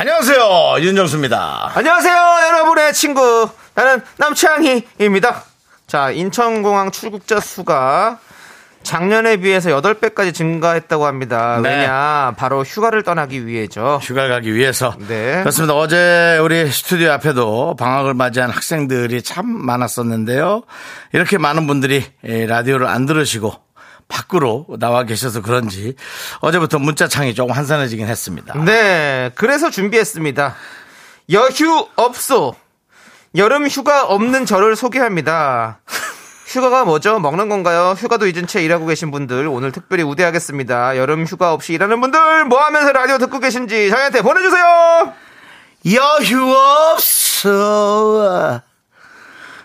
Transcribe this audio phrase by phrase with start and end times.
[0.00, 1.72] 안녕하세요 윤정수입니다.
[1.74, 2.14] 안녕하세요,
[2.46, 3.48] 여러분의 친구.
[3.74, 5.42] 나는 남창희입니다.
[5.88, 8.20] 자, 인천공항 출국자 수가
[8.84, 11.58] 작년에 비해서 8배까지 증가했다고 합니다.
[11.60, 11.70] 네.
[11.80, 13.98] 왜냐, 바로 휴가를 떠나기 위해죠.
[14.00, 15.40] 휴가 가기 위해서 네.
[15.40, 15.74] 그렇습니다.
[15.74, 20.62] 어제 우리 스튜디오 앞에도 방학을 맞이한 학생들이 참 많았었는데요.
[21.12, 23.52] 이렇게 많은 분들이 예, 라디오를 안 들으시고
[24.08, 25.94] 밖으로 나와 계셔서 그런지
[26.40, 28.54] 어제부터 문자창이 조금 한산해지긴 했습니다.
[28.64, 30.54] 네, 그래서 준비했습니다.
[31.32, 32.54] 여휴 없소.
[33.36, 35.80] 여름 휴가 없는 저를 소개합니다.
[36.46, 37.18] 휴가가 뭐죠?
[37.20, 37.94] 먹는 건가요?
[37.98, 40.96] 휴가도 잊은 채 일하고 계신 분들 오늘 특별히 우대하겠습니다.
[40.96, 45.12] 여름 휴가 없이 일하는 분들 뭐 하면서 라디오 듣고 계신지 저희한테 보내주세요.
[45.92, 46.54] 여유
[46.94, 48.62] 없어.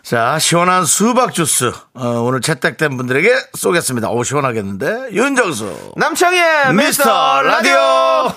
[0.03, 1.71] 자, 시원한 수박 주스.
[1.93, 4.09] 어, 오늘 채택된 분들에게 쏘겠습니다.
[4.09, 5.11] 오, 시원하겠는데?
[5.11, 5.93] 윤정수.
[5.95, 8.33] 남창희의 미스터 라디오.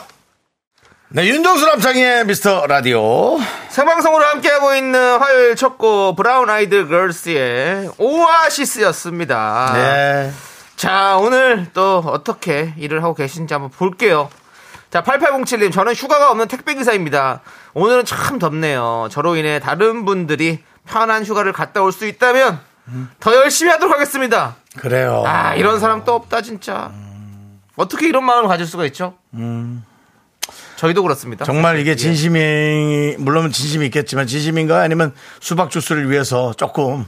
[1.09, 3.39] 네, 윤정수 남창희의 미스터 라디오.
[3.71, 9.71] 생방송으로 함께하고 있는 화요일 첫 곡 Brown Eyed Girls의 오아시스였습니다.
[9.75, 10.33] 네.
[10.77, 14.31] 자, 오늘 또 어떻게 일을 하고 계신지 한번 볼게요.
[14.91, 17.41] 자, 8807님, 저는 휴가가 없는 택배기사입니다.
[17.75, 19.09] 오늘은 참 덥네요.
[19.11, 22.59] 저로 인해 다른 분들이 편한 휴가를 갔다 올 수 있다면
[23.21, 24.57] 더 열심히 하도록 하겠습니다.
[24.79, 25.25] 그래요.
[25.27, 26.91] 아, 이런 사람 또 없다, 진짜.
[27.77, 29.15] 어떻게 이런 마음을 가질 수가 있죠?
[30.77, 31.45] 저희도 그렇습니다.
[31.45, 31.97] 정말 이게 예.
[31.97, 37.07] 진심이, 물론 진심이 있겠지만 진심인가 아니면 수박 주스를 위해서 조금,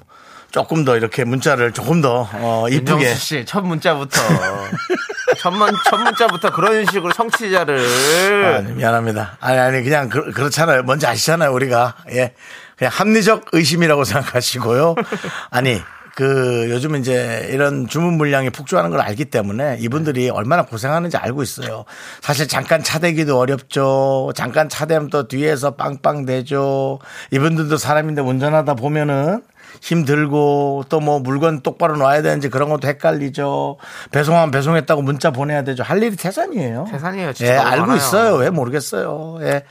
[0.51, 2.93] 조금 더 이렇게 문자를 조금 더, 어, 이쁘게.
[3.05, 4.19] 윤정수 씨, 첫 문자부터.
[5.39, 8.55] 첫, 문, 첫 문자부터 그런 식으로 청취자를.
[8.57, 9.37] 아니, 미안합니다.
[9.41, 10.83] 아니, 아니, 그냥 그, 그렇잖아요.
[10.85, 11.97] 뭔지 아시잖아요, 우리가.
[12.13, 12.35] 예.
[12.79, 14.95] 그냥 합리적 의심이라고 생각하시고요.
[15.51, 15.81] 아니,
[16.15, 21.85] 그, 요즘 이제 이런 주문 물량이 폭주하는 걸 알기 때문에 이분들이 얼마나 고생하는지 알고 있어요.
[22.21, 24.33] 사실 잠깐 차대기도 어렵죠.
[24.35, 26.99] 잠깐 차대면 또 뒤에서 빵빵 대죠.
[27.31, 29.43] 이분들도 사람인데 운전하다 보면은
[29.81, 33.77] 힘들고 또 뭐 물건 똑바로 놔야 되는지 그런 것도 헷갈리죠.
[34.11, 35.85] 배송하면 배송했다고 문자 보내야 되죠.
[35.85, 36.87] 할 일이 태산이에요.
[36.91, 37.97] 태산이에요, 진짜 예, 알고 많아요.
[37.97, 38.35] 있어요.
[38.37, 39.39] 왜 모르겠어요.
[39.43, 39.63] 예.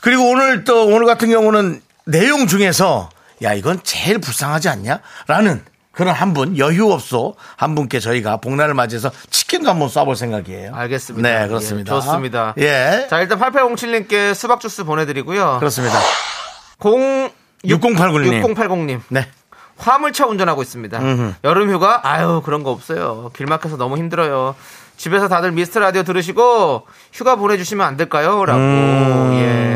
[0.00, 3.08] 그리고 오늘 또 오늘 같은 경우는 내용 중에서
[3.42, 5.00] 야 이건 제일 불쌍하지 않냐?
[5.26, 10.74] 라는 그런 한 분 여유 없어 한 분께 저희가 복날을 맞이해서 치킨도 한번 쏴볼 생각이에요.
[10.74, 11.28] 알겠습니다.
[11.28, 11.94] 네, 그렇습니다.
[11.94, 12.54] 예, 좋습니다.
[12.58, 13.06] 예.
[13.10, 15.56] 자, 일단 8807님께 수박 주스 보내드리고요.
[15.58, 15.98] 그렇습니다.
[16.84, 17.30] 0
[17.64, 18.42] 6089 님.
[18.42, 19.00] 6080님.
[19.08, 19.28] 네.
[19.76, 21.00] 화물차 운전하고 있습니다.
[21.44, 22.00] 여름 휴가?
[22.04, 23.30] 아유, 그런 거 없어요.
[23.36, 24.54] 길 막혀서 너무 힘들어요.
[24.96, 28.44] 집에서 다들 미스터 라디오 들으시고 휴가 보내주시면 안 될까요?
[28.44, 28.60] 라고.
[28.60, 29.71] 예.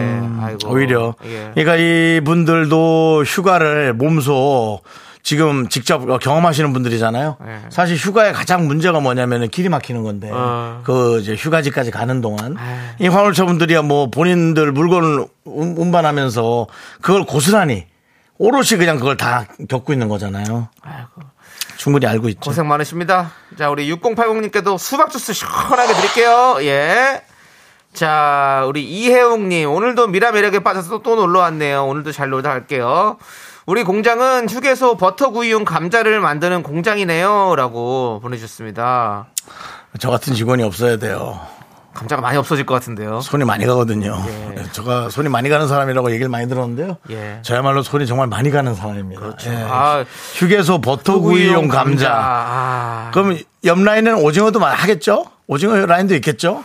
[0.46, 0.68] 아이고.
[0.68, 0.72] 음.
[0.72, 1.14] 오히려.
[1.24, 1.50] 예.
[1.54, 4.80] 그러니까 이 분들도 휴가를 몸소
[5.22, 7.36] 지금 직접 경험하시는 분들이잖아요.
[7.46, 7.60] 예.
[7.70, 10.82] 사실 휴가의 가장 문제가 뭐냐면은 길이 막히는 건데 어.
[10.84, 13.06] 그 이제 휴가지까지 가는 동안 에이.
[13.06, 16.66] 이 화물차 분들이야 뭐 본인들 물건을 운- 운반하면서
[17.02, 17.86] 그걸 고스란히
[18.38, 20.68] 오롯이 그냥 그걸 다 겪고 있는 거잖아요.
[20.82, 21.08] 아이고.
[21.76, 22.40] 충분히 알고 있죠.
[22.40, 23.32] 고생 많으십니다.
[23.58, 26.56] 자, 우리 6080님께도 수박 주스 시원하게 드릴게요.
[26.60, 27.22] 예.
[27.96, 31.86] 자, 우리 이혜웅님, 오늘도 미라 매력에 빠져서 또 놀러 왔네요.
[31.86, 33.16] 오늘도 잘 놀다 갈게요.
[33.64, 37.54] 우리 공장은 휴게소 버터구이용 감자를 만드는 공장이네요.
[37.56, 39.28] 라고 보내주셨습니다.
[39.98, 41.40] 저 같은 직원이 없어야 돼요.
[41.94, 43.22] 감자가 많이 없어질 것 같은데요.
[43.22, 44.22] 손이 많이 가거든요.
[44.28, 44.62] 예.
[44.72, 46.98] 제가 손이 많이 가는 사람이라고 얘기를 많이 들었는데요.
[47.08, 47.38] 예.
[47.40, 49.22] 저야말로 손이 정말 많이 가는 사람입니다.
[49.22, 49.50] 그렇죠.
[49.50, 49.56] 예.
[49.66, 50.04] 아,
[50.34, 52.12] 휴게소 버터구이용 감자.
[52.14, 55.24] 아, 그럼 옆 라인에는 오징어도 하겠죠?
[55.47, 56.62] 오징어 라인도 있겠죠?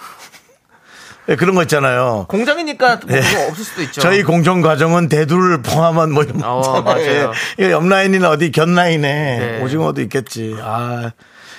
[1.30, 2.26] 예, 그런 거 있잖아요.
[2.30, 3.48] 공장이니까 뭐 예.
[3.48, 4.02] 없을 수도 있죠.
[4.02, 6.82] 저희 공정 과정은 대두를 포함한 뭐 이런 어.
[6.82, 7.32] 맞아요.
[7.60, 7.72] 예.
[7.72, 9.62] 옆 라인이나 어디 견 라인에 네.
[9.64, 10.56] 오징어도 있겠지.
[10.60, 11.12] 아.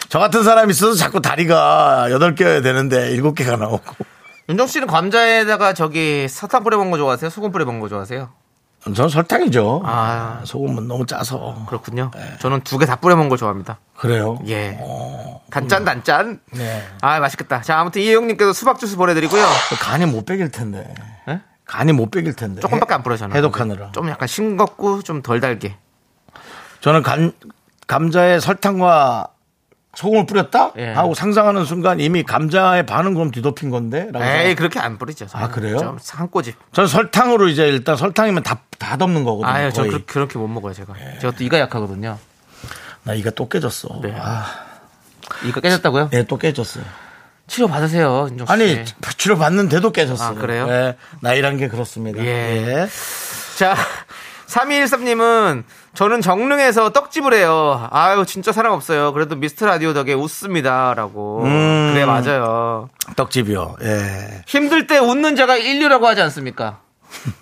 [0.08, 3.94] 저 같은 사람이 있어서 자꾸 다리가 8개여야 되는데 7개가 나오고.
[4.48, 7.30] 윤정 씨는 감자에다가 저기 사탕 뿌려 먹는 거 좋아하세요?
[7.30, 8.28] 소금 뿌려 먹는 거 좋아하세요?
[8.84, 9.82] 저는 설탕이죠.
[9.84, 10.40] 아.
[10.44, 11.64] 소금은 너무 짜서.
[11.68, 12.10] 그렇군요.
[12.40, 13.78] 저는 두 개 다 뿌려 먹는 거 좋아합니다.
[13.96, 14.38] 그래요?
[14.48, 14.78] 예.
[15.50, 16.40] 단짠 단짠.
[16.52, 16.82] 네.
[17.00, 17.60] 아 맛있겠다.
[17.62, 19.44] 자 아무튼 이혜영님께도 수박 주스 보내드리고요.
[19.80, 20.92] 간이 못 빼길 텐데.
[21.28, 21.40] 예?
[21.64, 22.60] 간이 못 빼길 텐데.
[22.60, 23.36] 조금밖에 안 뿌려 저는.
[23.36, 23.92] 해독하느라.
[23.92, 25.76] 좀 약간 싱겁고 좀 덜 달게.
[26.80, 27.32] 저는 간,
[27.86, 29.28] 감자에 설탕과
[29.94, 30.86] 소금을 뿌렸다 예.
[30.92, 34.08] 하고 상상하는 순간 이미 감자의 반은 그럼 뒤덮인 건데.
[34.10, 35.26] 라고 에이 그렇게 안 뿌리죠.
[35.26, 35.44] 저는.
[35.44, 35.76] 아, 그래요?
[35.78, 36.56] 좀 한 꼬집.
[36.72, 39.52] 전 설탕으로 이제 일단 설탕이면 다, 다 덮는 거거든요.
[39.52, 39.90] 아유 저 거의.
[39.90, 40.94] 그렇게, 그렇게 못 먹어요 제가.
[41.20, 42.18] 제가 또 이가 약하거든요.
[43.04, 44.00] 나 이가 또 깨졌어.
[44.02, 44.14] 네.
[44.18, 44.46] 아,
[45.44, 46.10] 이가 깨졌다고요?
[46.14, 46.84] 예, 또 깨졌어요.
[47.48, 48.52] 치료 받으세요, 윤정 씨.
[48.52, 48.84] 아니,
[49.18, 50.38] 치료 받는데도 깨졌어요.
[50.38, 50.66] 아, 그래요?
[50.70, 52.22] 예, 나이란 게 그렇습니다.
[52.24, 52.26] 예.
[52.28, 52.88] 예.
[53.58, 53.74] 자,
[54.46, 57.86] 3213님은 저는 정릉에서 떡집을 해요.
[57.90, 59.12] 아유, 진짜 사람 없어요.
[59.12, 60.94] 그래도 미스터 라디오 덕에 웃습니다.
[60.94, 61.42] 라고.
[61.44, 61.90] 음.
[61.92, 62.88] 그래, 맞아요.
[63.16, 63.76] 떡집이요.
[63.82, 64.42] 예.
[64.46, 66.78] 힘들 때 웃는 자가 인류라고 하지 않습니까?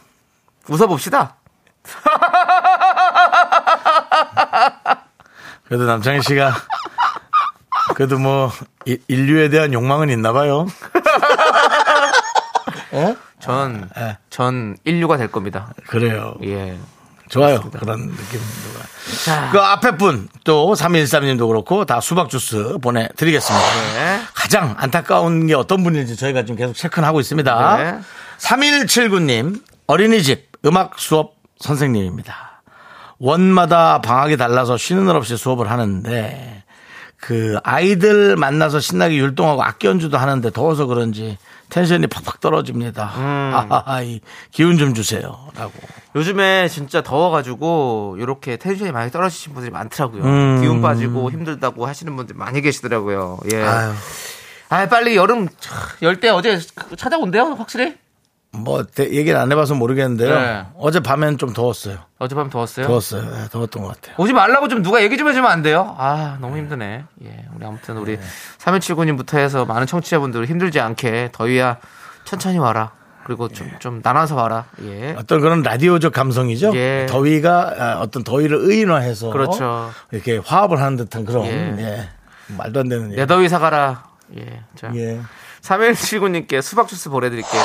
[0.69, 1.37] 웃어봅시다.
[5.67, 6.53] 그래도 남창희 씨가
[7.95, 8.51] 그래도 뭐
[8.87, 10.67] 이- 인류에 대한 욕망은 있나 봐요.
[12.93, 13.15] 어?
[13.39, 14.19] 전, 예.
[14.29, 15.73] 전 인류가 될 겁니다.
[15.87, 16.35] 그래요.
[16.43, 16.77] 예.
[17.31, 17.61] 좋아요.
[17.61, 18.41] 그런 느낌.
[19.25, 23.67] 자, 그 앞에 분, 또 3213님도 그렇고 다 수박 주스 보내드리겠습니다.
[23.95, 24.21] 네.
[24.35, 27.77] 가장 안타까운 게 어떤 분인지 저희가 지금 계속 체크는 하고 있습니다.
[27.77, 28.01] 네.
[28.39, 32.63] 3179님, 어린이집 음악 수업 선생님입니다.
[33.19, 36.65] 원마다 방학이 달라서 쉬는 날 없이 수업을 하는데
[37.17, 41.37] 그 아이들 만나서 신나게 율동하고 악기 연주도 하는데 더워서 그런지
[41.71, 43.05] 텐션이 팍팍 떨어집니다.
[43.17, 43.53] 음.
[43.55, 44.21] 아하하, 이
[44.51, 45.49] 기운 좀 주세요.
[45.57, 45.73] 라고.
[46.15, 50.23] 요즘에 진짜 더워가지고 이렇게 텐션이 많이 떨어지신 분들이 많더라고요.
[50.23, 50.61] 음.
[50.61, 53.39] 기운 빠지고 힘들다고 하시는 분들 많이 계시더라고요.
[53.53, 53.63] 예.
[53.63, 53.93] 아유.
[54.69, 56.59] 아 빨리 여름 차, 열대 어제
[56.97, 57.97] 찾아온대요 확실히?
[58.53, 60.35] 뭐 대- 얘기를 안 해봐서 모르겠는데요.
[60.41, 60.67] 네.
[60.77, 61.99] 어제 밤엔 좀 더웠어요.
[62.19, 62.87] 어젯밤 더웠어요?
[62.87, 63.23] 더웠어요.
[63.23, 64.17] 네, 더웠던 것 같아요.
[64.19, 65.95] 오지 말라고 좀 누가 얘기 좀 해주면 안 돼요?
[65.99, 67.05] 아 너무 힘드네.
[67.25, 68.19] 예, 우리 아무튼 우리
[68.59, 71.77] 3179님부터 해서 많은 청취자분들 힘들지 않게 더위야
[72.25, 72.93] 천천히 와라.
[73.25, 74.65] 그리고 좀, 좀 나눠서 와라.
[74.83, 75.15] 예.
[75.17, 76.73] 어떤 그런 라디오적 감성이죠.
[76.75, 77.07] 예.
[77.09, 79.91] 더위가 아, 어떤 더위를 의인화해서 그렇죠.
[80.11, 81.77] 이렇게 화합을 하는 듯한 그런 예.
[81.79, 82.09] 예.
[82.57, 84.03] 말도 안 되는 내 더위 사가라.
[84.37, 84.63] 예.
[84.75, 85.21] 자, 예.
[85.63, 87.63] 3179님께 수박 주스 보내드릴게요.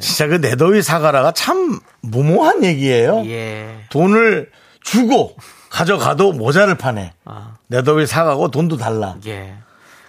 [0.00, 3.24] 진짜 그 내더위 사가라가 참 무모한 얘기예요.
[3.26, 3.84] 예.
[3.90, 4.50] 돈을
[4.82, 5.36] 주고
[5.70, 7.12] 가져가도 모자를 파네.
[7.24, 9.16] 아, 내더위 사가고 돈도 달라.
[9.26, 9.54] 예.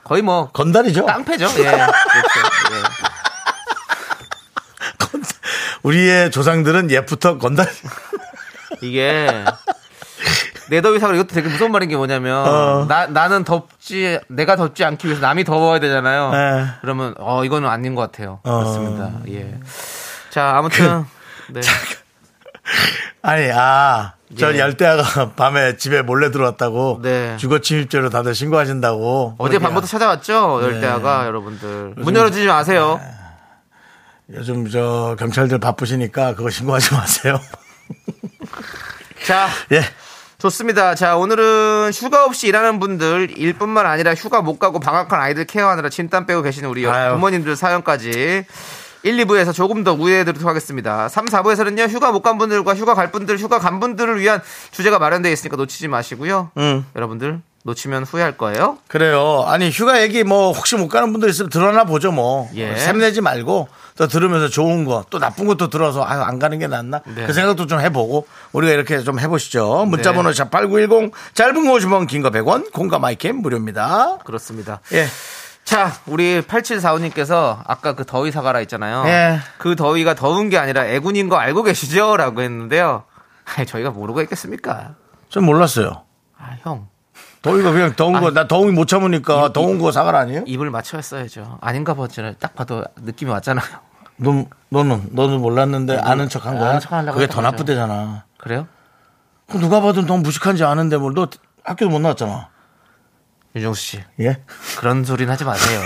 [0.03, 1.05] 거의 뭐 건달이죠.
[1.05, 1.45] 깡패죠.
[1.45, 1.63] 예.
[1.63, 2.39] 그렇죠.
[2.71, 3.17] 예.
[5.83, 7.69] 우리의 조상들은 옛부터 건달.
[8.81, 9.45] 이게
[10.69, 12.85] 내 더위 사고 이것도 되게 무서운 말인 게 뭐냐면 어.
[12.87, 16.31] 나 나는 덥지 내가 덥지 않기 위해서 남이 더워야 되잖아요.
[16.31, 16.65] 네.
[16.81, 18.39] 그러면 어 이거는 아닌 것 같아요.
[18.43, 18.59] 어.
[18.59, 19.11] 그렇습니다.
[19.29, 19.59] 예.
[20.29, 21.05] 자 아무튼
[21.49, 21.61] 네.
[23.21, 24.59] 아니, 아, 저 예.
[24.59, 26.99] 열대야가 밤에 집에 몰래 들어왔다고.
[27.01, 27.35] 네.
[27.37, 29.35] 주거 침입죄로 다들 신고하신다고.
[29.37, 29.59] 어제.
[29.59, 31.27] 밤부터 찾아왔죠 열대야가 네.
[31.27, 32.99] 여러분들 문 열어주지 마세요.
[34.33, 37.39] 요즘 저 경찰들 바쁘시니까 그거 신고하지 마세요.
[39.25, 39.81] 자 예.
[40.39, 40.93] 좋습니다.
[40.93, 46.27] 자, 오늘은 휴가 없이 일하는 분들, 일뿐만 아니라 휴가 못 가고 방학한 아이들 케어하느라 진땀
[46.27, 47.13] 빼고 계시는 우리 아유.
[47.13, 48.45] 부모님들 사연까지
[49.01, 51.09] 1, 2부에서 조금 더 우회해드리도록 하겠습니다.
[51.09, 54.41] 3, 4부에서는요, 휴가 못 간 분들과 휴가 갈 분들, 휴가 간 분들을 위한
[54.71, 56.51] 주제가 마련되어 있으니까 놓치지 마시고요.
[56.57, 56.85] 음.
[56.95, 58.77] 여러분들, 놓치면 후회할 거예요.
[58.87, 59.43] 그래요.
[59.45, 62.49] 아니, 휴가 얘기 뭐 혹시 못 가는 분들 있으면 들어나 보죠 뭐.
[62.55, 62.75] 예.
[62.77, 63.67] 샘내지 말고
[63.97, 67.01] 또 들으면서 좋은 거 또 나쁜 것도 들어서 아유, 안 가는 게 낫나?
[67.05, 67.25] 네.
[67.27, 69.85] 그 생각도 좀 해보고 우리가 이렇게 좀 해보시죠.
[69.85, 70.15] 문자 네.
[70.15, 74.17] 번호 샵8910 짧은 거 50원 긴 거 100원 공감 마이캠 무료입니다.
[74.23, 74.79] 그렇습니다.
[74.93, 75.05] 예.
[75.65, 79.03] 자, 우리 8745님께서 아까 그 더위 사가라 있잖아요.
[79.07, 79.39] 예.
[79.57, 82.15] 그 더위가 더운 게 아니라 애군인 거 알고 계시죠?
[82.15, 83.03] 라고 했는데요.
[83.57, 84.95] 아이, 저희가 모르고 있겠습니까?
[85.29, 86.03] 좀 몰랐어요.
[86.37, 86.87] 아, 형.
[87.47, 90.43] 더위가 그냥 더운 거, 아, 나 더위 못 참으니까 더운 거 사갈 아니에요?
[90.45, 91.57] 입을 맞춰 했어야죠.
[91.61, 92.33] 아닌가 보죠.
[92.39, 93.65] 딱 봐도 느낌이 왔잖아요.
[94.17, 96.69] 너, 너는, 너는 몰랐는데 아는 척 한 거야?
[96.69, 97.41] 아는 척 하려고 그게 더.
[97.41, 98.25] 나쁘대잖아.
[98.37, 98.67] 그래요?
[99.47, 101.27] 그럼 누가 봐도 너무 무식한지 아는데 뭘 너
[101.63, 102.49] 학교도 못 나왔잖아.
[103.55, 104.03] 윤정수 씨.
[104.19, 104.41] 예?
[104.77, 105.81] 그런 소리는 하지 마세요.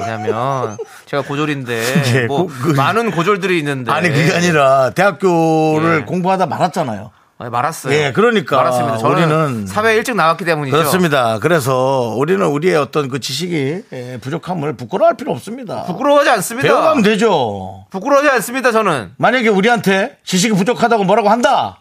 [0.00, 0.76] 왜냐면
[1.06, 1.82] 제가 고졸인데
[2.22, 6.04] 예, 뭐 고- 그- 많은 고졸들이 있는데 아니, 그게 아니라 대학교를 예.
[6.04, 7.10] 공부하다 말았잖아요.
[7.42, 7.92] 아니, 말았어요.
[7.92, 8.98] 예, 그러니까 말았습니다.
[8.98, 10.76] 저는 우리는- 사회에 일찍 나왔기 때문이죠.
[10.76, 11.38] 그렇습니다.
[11.40, 15.82] 그래서 우리는 우리의 어떤 그 지식이 예, 부족함을 부끄러워할 필요 없습니다.
[15.84, 16.68] 부끄러워하지 않습니다.
[16.68, 17.84] 배워가면 되죠.
[17.90, 18.70] 부끄러워하지 않습니다.
[18.70, 21.80] 저는 만약에 우리한테 지식이 부족하다고 뭐라고 한다.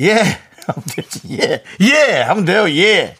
[0.00, 0.12] 예.
[0.14, 1.20] 하면 되지.
[1.40, 1.62] 예.
[1.82, 2.22] 예.
[2.22, 2.68] 하면 돼요.
[2.70, 3.16] 예.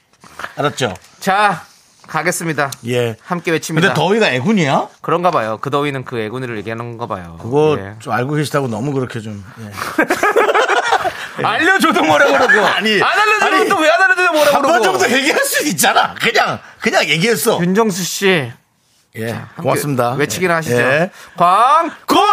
[0.57, 0.95] 알았죠?
[1.21, 1.63] 자
[2.07, 2.71] 가겠습니다.
[2.89, 3.17] 예.
[3.23, 3.89] 함께 외칩니다.
[3.89, 4.89] 근데 더위가 애군이야?
[5.01, 5.59] 그런가 봐요.
[5.61, 7.39] 그 더위는 그 애군이를 얘기하는 거 봐요.
[7.41, 7.95] 그거 예.
[8.01, 9.43] 좀 알고 계시다고 너무 그렇게 좀.
[9.61, 9.71] 예.
[11.43, 15.11] 알려줘도 뭐라 그러고 아니, 안 알려주면 또 왜 안 알려주면 뭐라 한 그러고 번 정도
[15.17, 16.15] 얘기할 수 있잖아.
[16.15, 17.59] 그냥, 그냥 얘기했어.
[17.61, 18.53] 윤정수 씨
[19.17, 19.31] 예.
[19.31, 20.13] 함께 고맙습니다.
[20.15, 20.77] 외치기나 하시죠.
[20.77, 21.11] 예.
[21.37, 22.25] 광 코너!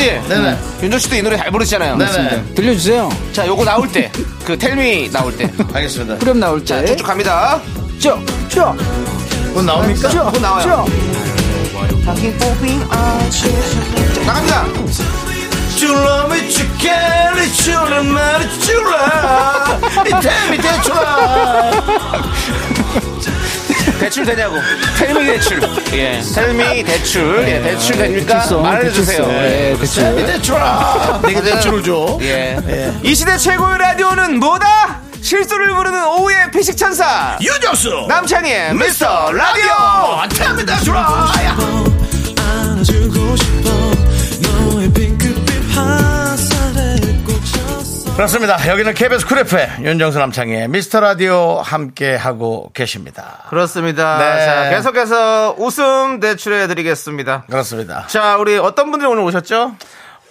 [0.00, 0.28] 씨.
[0.28, 0.58] 네네.
[0.82, 1.96] 윤정 씨도 이 노래 잘 부르시잖아요.
[1.96, 2.44] 네네.
[2.54, 3.10] 들려주세요.
[3.32, 4.10] 자, 요거 나올 때.
[4.46, 5.50] 그 텔미 나올 때.
[5.74, 6.14] 알겠습니다.
[6.14, 6.86] 후렴 나올 자, 때.
[6.86, 7.60] 쭉쭉 갑니다.
[7.98, 8.74] 쭉, 쭉,
[9.52, 10.08] 곧 나옵니까?
[10.08, 10.86] 쭉, 곧 나와요.
[10.90, 11.10] 쭉.
[14.26, 14.64] 나갑니다.
[15.76, 21.70] 줄라 미치게리 줄라 말이 줄라 이태 밑에 줄라
[24.00, 24.56] 대출 되냐고.
[24.98, 25.60] 텔미 대출.
[25.92, 26.20] 예.
[26.34, 27.44] 텔미 대출.
[27.46, 28.34] 예, 대출 됩니까?
[28.40, 29.18] 대출성, 말해주세요.
[29.26, 29.30] 대출성.
[29.30, 29.70] 예.
[29.72, 30.12] 예, 대출.
[30.12, 32.58] 밑에 줄라 내가 대출을 줘 예.
[33.02, 35.00] 이 시대 최고의 라디오는 뭐다?
[35.20, 37.36] 실수를 부르는 오후의 피식 천사.
[37.42, 39.68] 윤정수 남창희의 미스터 라디오.
[40.82, 41.26] 줄라
[42.38, 43.79] 안아주고 싶어
[48.16, 54.18] 그렇습니다 여기는 KBS Cool FM 윤정수 남창희의 미스터 라디오 함께 하고 계십니다 그렇습니다.
[54.18, 54.44] 네.
[54.44, 57.44] 자, 계속해서 웃음 대출해 드리겠습니다.
[57.48, 59.74] 그렇습니다 자, 우리 어떤 분들이 오늘 오셨죠?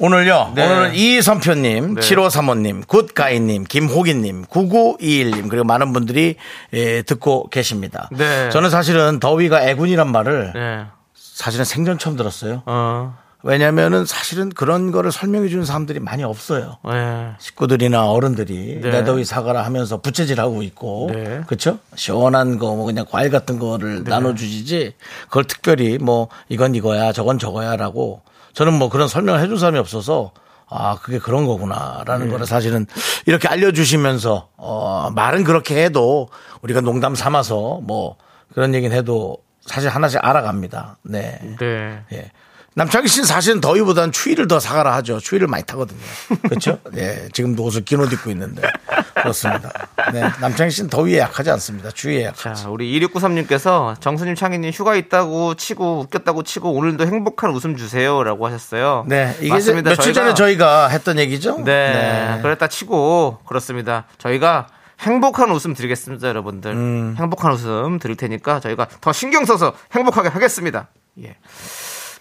[0.01, 0.53] 오늘요.
[0.55, 0.65] 네.
[0.65, 2.01] 오늘은 이선표님, 네.
[2.01, 6.35] 7535님, 굿가인님, 김호기님, 9921님, 그리고 많은 분들이
[6.71, 8.07] 예, 듣고 계십니다.
[8.13, 8.49] 네.
[8.49, 10.85] 저는 사실은 더위가 애군이란 말을 네.
[11.15, 12.63] 사실은 생전 처음 들었어요.
[12.65, 13.17] 어.
[13.41, 16.77] 왜냐면은 사실은 그런 거를 설명해 주는 사람들이 많이 없어요.
[16.83, 17.31] 네.
[17.39, 18.89] 식구들이나 어른들이 네.
[18.91, 21.41] 내 더위 사가라 하면서 부채질하고 있고 네.
[21.47, 21.79] 그렇죠?
[21.95, 24.93] 시원한 거 뭐 그냥 과일 같은 거를 나눠 주시지
[25.27, 28.21] 그걸 특별히 뭐 이건 이거야 저건 저거야라고
[28.53, 30.31] 저는 뭐 그런 설명을 해준 사람이 없어서
[30.67, 32.31] 아 그게 그런 거구나라는 네.
[32.31, 32.85] 거를 사실은
[33.25, 36.29] 이렇게 알려주시면서 어 말은 그렇게 해도
[36.61, 38.17] 우리가 농담 삼아서 뭐
[38.53, 40.97] 그런 얘기는 해도 사실 하나씩 알아갑니다.
[41.03, 41.39] 네.
[41.59, 41.99] 네.
[42.11, 42.31] 예.
[42.79, 45.19] 남창희 씨는 사실은 더위보다는 추위를 더 사가라 하죠.
[45.19, 45.99] 추위를 많이 타거든요.
[46.43, 46.79] 그렇죠?
[46.95, 47.27] 예.
[47.33, 48.61] 지금도 옷을 긴 옷 입고 있는데.
[49.15, 49.69] 그렇습니다.
[50.13, 50.21] 네.
[50.39, 51.91] 남창희 씨는 더위에 약하지 않습니다.
[51.91, 52.53] 추위에 약하죠.
[52.63, 59.03] 자, 우리 2693님께서 정수님, 창희님 휴가 있다고 치고 웃겼다고 치고 오늘도 행복한 웃음 주세요라고 하셨어요.
[59.07, 59.35] 네.
[59.41, 59.89] 이게 맞습니다.
[59.89, 61.61] 며칠 전에 저희가 했던 얘기죠?
[61.65, 64.05] 네, 그랬다 치고 그렇습니다.
[64.19, 64.67] 저희가
[65.01, 66.71] 행복한 웃음 드리겠습니다, 여러분들.
[66.71, 67.15] 음.
[67.19, 70.87] 행복한 웃음 드릴 테니까 저희가 더 신경 써서 행복하게 하겠습니다.
[71.23, 71.35] 예.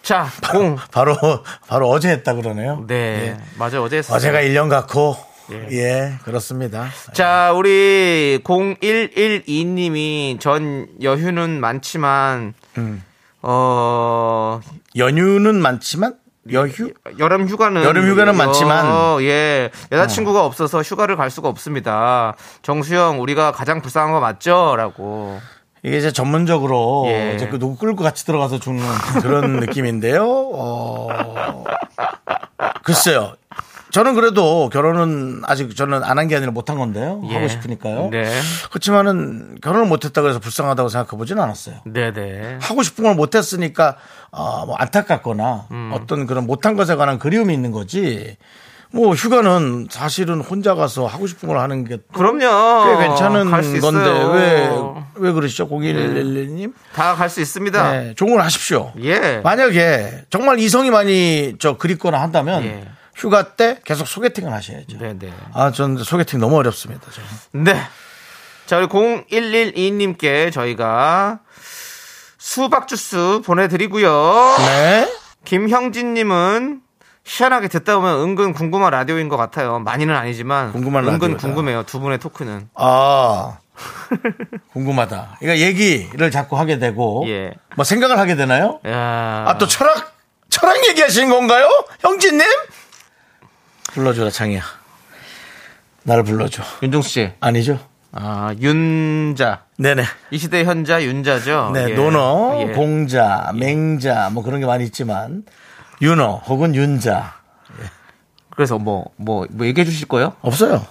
[0.09, 0.75] 자, 공.
[0.91, 1.15] 바로,
[1.67, 2.83] 바로 어제 했다 그러네요.
[2.87, 3.37] 네, 예.
[3.59, 3.83] 맞아요.
[3.83, 4.17] 어제 했어요.
[4.17, 5.15] 어제가 1년 같고.
[5.51, 5.67] 예.
[5.71, 6.13] 예.
[6.23, 6.87] 그렇습니다.
[7.13, 13.03] 자, 우리 0112님이 전 여유는 많지만 음.
[13.43, 14.59] 어
[14.97, 16.15] 연휴는 많지만
[16.51, 16.91] 여휴?
[17.19, 18.85] 여름 휴가는 여름 휴가는 많지만.
[18.87, 22.35] 어, 예 여자친구가 없어서 휴가를 갈 수가 없습니다.
[22.63, 25.39] 정수영 우리가 가장 불쌍한 거 맞죠?라고
[25.83, 27.33] 이게 이제 전문적으로 예.
[27.35, 28.83] 이제 그 누구 끌고 같이 들어가서 죽는
[29.21, 30.23] 그런 느낌인데요.
[30.27, 31.07] 어,
[32.83, 33.33] 글쎄요.
[33.91, 37.21] 저는 그래도 결혼은 아직 저는 안 한 게 아니라 못한 건데요.
[37.29, 37.33] 예.
[37.33, 38.09] 하고 싶으니까요.
[38.11, 38.23] 네.
[38.69, 41.77] 그렇지만은 결혼을 못 했다 그래서 불쌍하다고 생각해 보진 않았어요.
[41.85, 42.59] 네네.
[42.61, 43.95] 하고 싶은 걸 못 했으니까
[44.31, 45.91] 어, 뭐 안타깝거나 음.
[45.93, 48.37] 어떤 그런 못한 것에 관한 그리움이 있는 거지.
[48.91, 52.85] 뭐 휴가는 사실은 혼자 가서 하고 싶은 걸 하는 게 그럼요.
[52.99, 54.09] 꽤 괜찮은 건데.
[54.33, 55.67] 왜 왜 그러시죠?
[55.67, 56.73] 0111님?
[56.93, 57.91] 다 갈 수 있습니다.
[57.91, 58.93] 네, 걸 하십시오.
[59.01, 59.41] 예.
[59.43, 62.87] 만약에 정말 이성이 많이 저 그립거나 한다면 예.
[63.15, 64.97] 휴가 때 계속 소개팅을 하셔야죠.
[64.97, 65.33] 네네.
[65.53, 67.05] 아, 전 소개팅 너무 어렵습니다.
[67.11, 67.65] 저는.
[67.65, 67.81] 네.
[68.65, 71.39] 자, 우리 0112님께 저희가
[72.37, 74.55] 수박 주스 보내드리고요.
[74.59, 75.13] 네.
[75.43, 76.81] 김형진님은
[77.25, 79.79] 희한하게 듣다 보면 은근 궁금한 라디오인 것 같아요.
[79.79, 81.41] 많이는 아니지만 궁금한 은근 라디오다.
[81.47, 81.83] 궁금해요.
[81.83, 82.69] 두 분의 토크는.
[82.75, 83.57] 아.
[84.73, 85.37] 궁금하다.
[85.39, 87.53] 그러니까 얘기를 자꾸 하게 되고 예.
[87.75, 88.79] 뭐 생각을 하게 되나요?
[88.87, 89.45] 야.
[89.47, 90.15] 아, 또 철학
[90.49, 91.69] 철학 얘기하시는 건가요?
[92.01, 92.45] 형진님?
[93.93, 94.61] 불러줘라 창이야.
[96.03, 96.63] 나를 불러줘.
[96.83, 97.31] 윤종수 씨.
[97.39, 97.79] 아니죠?
[98.11, 99.63] 아, 윤자.
[99.77, 100.03] 네네.
[100.31, 101.71] 이 시대 현자 윤자죠.
[101.73, 101.93] 네, 예.
[101.93, 102.73] 논어, 예.
[102.73, 105.43] 공자, 맹자, 뭐 그런 게 많이 있지만,
[106.01, 107.39] 윤어 혹은 윤자.
[108.59, 110.33] 그래서 뭐, 뭐, 뭐 얘기해 주실 거예요?
[110.41, 110.85] 없어요.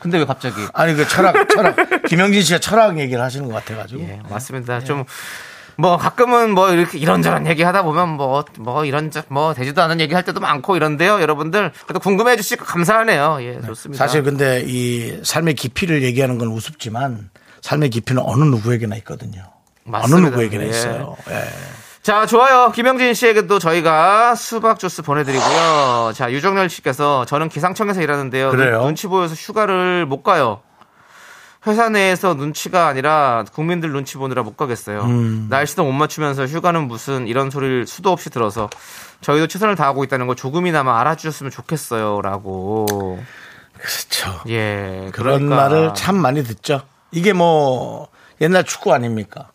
[0.00, 0.56] 근데 왜 갑자기?
[0.74, 1.76] 아니, 그 철학, 철학.
[2.06, 4.02] 김영진 씨가 철학 얘기를 하시는 것 같아가지고.
[4.02, 4.80] 예, 맞습니다.
[4.80, 5.04] 좀,
[5.76, 10.14] 뭐, 가끔은 뭐, 이렇게 이런저런 얘기 하다 보면 뭐, 뭐, 이런, 뭐, 되지도 않은 얘기
[10.14, 11.72] 할 때도 많고 이런데요, 여러분들.
[11.86, 13.38] 그래도 궁금해 주시고 감사하네요.
[13.40, 14.04] 예, 좋습니다.
[14.04, 17.30] 사실 근데 이 삶의 깊이를 얘기하는 건 우습지만,
[17.62, 19.42] 삶의 깊이는 어느 누구에게나 있거든요.
[19.84, 20.16] 맞습니다.
[20.16, 20.68] 어느 누구에게나 예.
[20.68, 21.16] 있어요.
[21.30, 21.48] 예.
[22.02, 22.72] 자, 좋아요.
[22.74, 26.12] 김영진 씨에게도 저희가 수박 주스 보내드리고요.
[26.14, 28.50] 자, 유정열 씨께서 저는 기상청에서 일하는데요.
[28.50, 28.78] 그래요?
[28.78, 30.62] 눈, 눈치 보여서 휴가를 못 가요.
[31.66, 35.02] 회사 내에서 눈치가 아니라 국민들 눈치 보느라 못 가겠어요.
[35.02, 35.46] 음.
[35.50, 38.70] 날씨도 못 맞추면서 휴가는 무슨 이런 소리를 수도 없이 들어서
[39.20, 42.22] 저희도 최선을 다하고 있다는 걸 조금이나마 알아주셨으면 좋겠어요.
[42.22, 43.22] 라고.
[43.74, 44.40] 그렇죠.
[44.48, 45.10] 예.
[45.12, 45.56] 그런 그러니까.
[45.56, 46.80] 말을 참 많이 듣죠.
[47.10, 48.08] 이게 뭐
[48.40, 49.50] 옛날 축구 아닙니까?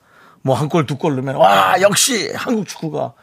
[0.46, 3.14] 뭐 한 골 두 골 넣으면 와 역시 한국 축구가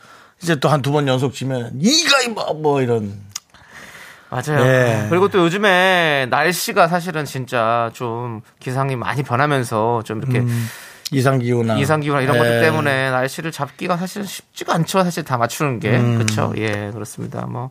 [0.42, 3.20] 이제 또 한 두 번 연속 치면 이가 뭐, 뭐 이런
[4.28, 4.64] 맞아요.
[4.66, 5.06] 예.
[5.10, 10.42] 그리고 또 요즘에 날씨가 사실은 진짜 좀 기상이 많이 변하면서 좀 이렇게
[11.10, 12.38] 이상 기후나 이상 기후나 이런 예.
[12.38, 15.04] 것들 때문에 날씨를 잡기가 사실 쉽지가 않죠.
[15.04, 16.14] 사실 다 맞추는 게 음.
[16.16, 16.52] 그렇죠.
[16.56, 17.44] 예, 그렇습니다.
[17.46, 17.70] 뭐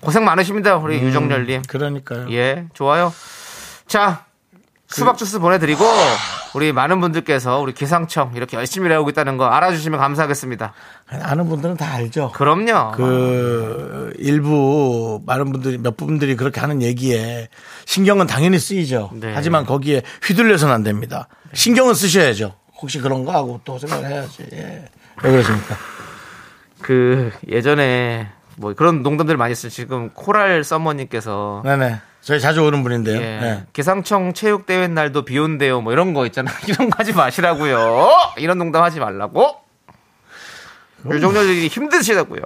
[0.00, 1.62] 고생 많으십니다, 우리 유정열님.
[1.66, 2.30] 그러니까요.
[2.30, 3.12] 예, 좋아요.
[3.86, 4.26] 자,
[4.92, 5.84] 수박 주스 보내드리고
[6.54, 10.72] 우리 많은 분들께서 우리 기상청 이렇게 열심히 일하고 있다는 거 알아주시면 감사하겠습니다.
[11.22, 12.30] 아는 분들은 다 알죠.
[12.34, 12.92] 그럼요.
[12.92, 17.48] 그 일부 많은 분들이 몇 분들이 그렇게 하는 얘기에
[17.86, 19.10] 신경은 당연히 쓰이죠.
[19.14, 19.32] 네.
[19.34, 21.28] 하지만 거기에 휘둘려서는 안 됩니다.
[21.54, 22.54] 신경은 쓰셔야죠.
[22.80, 24.46] 혹시 그런 거 하고 또 생각을 해야지.
[24.52, 24.84] 예.
[25.22, 25.76] 왜 그러십니까?
[26.80, 32.00] 그 예전에 뭐 그런 농담들 많이 쓰 지금 코랄 썸머님께서 네네.
[32.22, 33.16] 저희 자주 오는 분인데요.
[33.16, 33.20] 예.
[33.40, 33.64] 네.
[33.72, 35.80] 기상청 체육대회 날도 비 온대요.
[35.80, 36.52] 뭐 이런 거 있잖아.
[36.68, 38.10] 이런 거 하지 마시라고요.
[38.36, 39.56] 이런 농담 하지 말라고.
[41.10, 42.40] 유정렬이 힘드시다고요.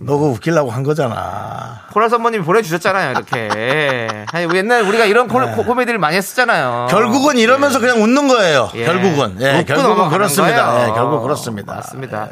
[0.00, 1.82] 너가 웃기려고 한 거잖아.
[1.92, 3.12] 코랄 선배님이 보내주셨잖아요.
[3.12, 4.24] 이렇게.
[4.32, 6.88] 아니, 옛날 우리가 이런 코, 코- 코미디를 많이 했었잖아요.
[6.90, 8.70] 결국은 이러면서 그냥 웃는 거예요.
[8.74, 8.84] 예.
[8.84, 9.36] 결국은.
[9.40, 10.82] 예, 웃고 결국은 그렇습니다.
[10.88, 11.74] 예, 결국 그렇습니다.
[11.76, 12.28] 맞습니다.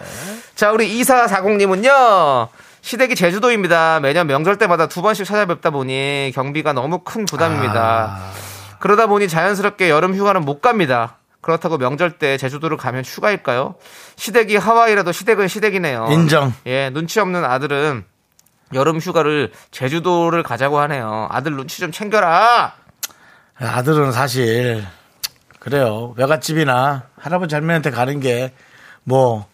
[0.56, 2.48] 자, 우리 2440님은요.
[2.86, 3.98] 시댁이 제주도입니다.
[3.98, 8.16] 매년 명절 때마다 두 번씩 찾아뵙다 보니 경비가 너무 큰 부담입니다.
[8.16, 8.30] 아.
[8.78, 11.16] 그러다 보니 자연스럽게 여름 휴가는 못 갑니다.
[11.40, 13.74] 그렇다고 명절 때 제주도를 가면 휴가일까요?
[14.14, 16.06] 시댁이 하와이라도 시댁은 시댁이네요.
[16.12, 16.54] 인정.
[16.66, 18.04] 예, 눈치 없는 아들은
[18.74, 21.26] 여름 휴가를 제주도를 가자고 하네요.
[21.28, 22.72] 아들 눈치 좀 챙겨라.
[23.58, 24.86] 아들은 사실
[25.58, 26.14] 그래요.
[26.16, 28.52] 외갓집이나 할아버지 할머니한테 가는 게
[29.08, 29.46] 뭐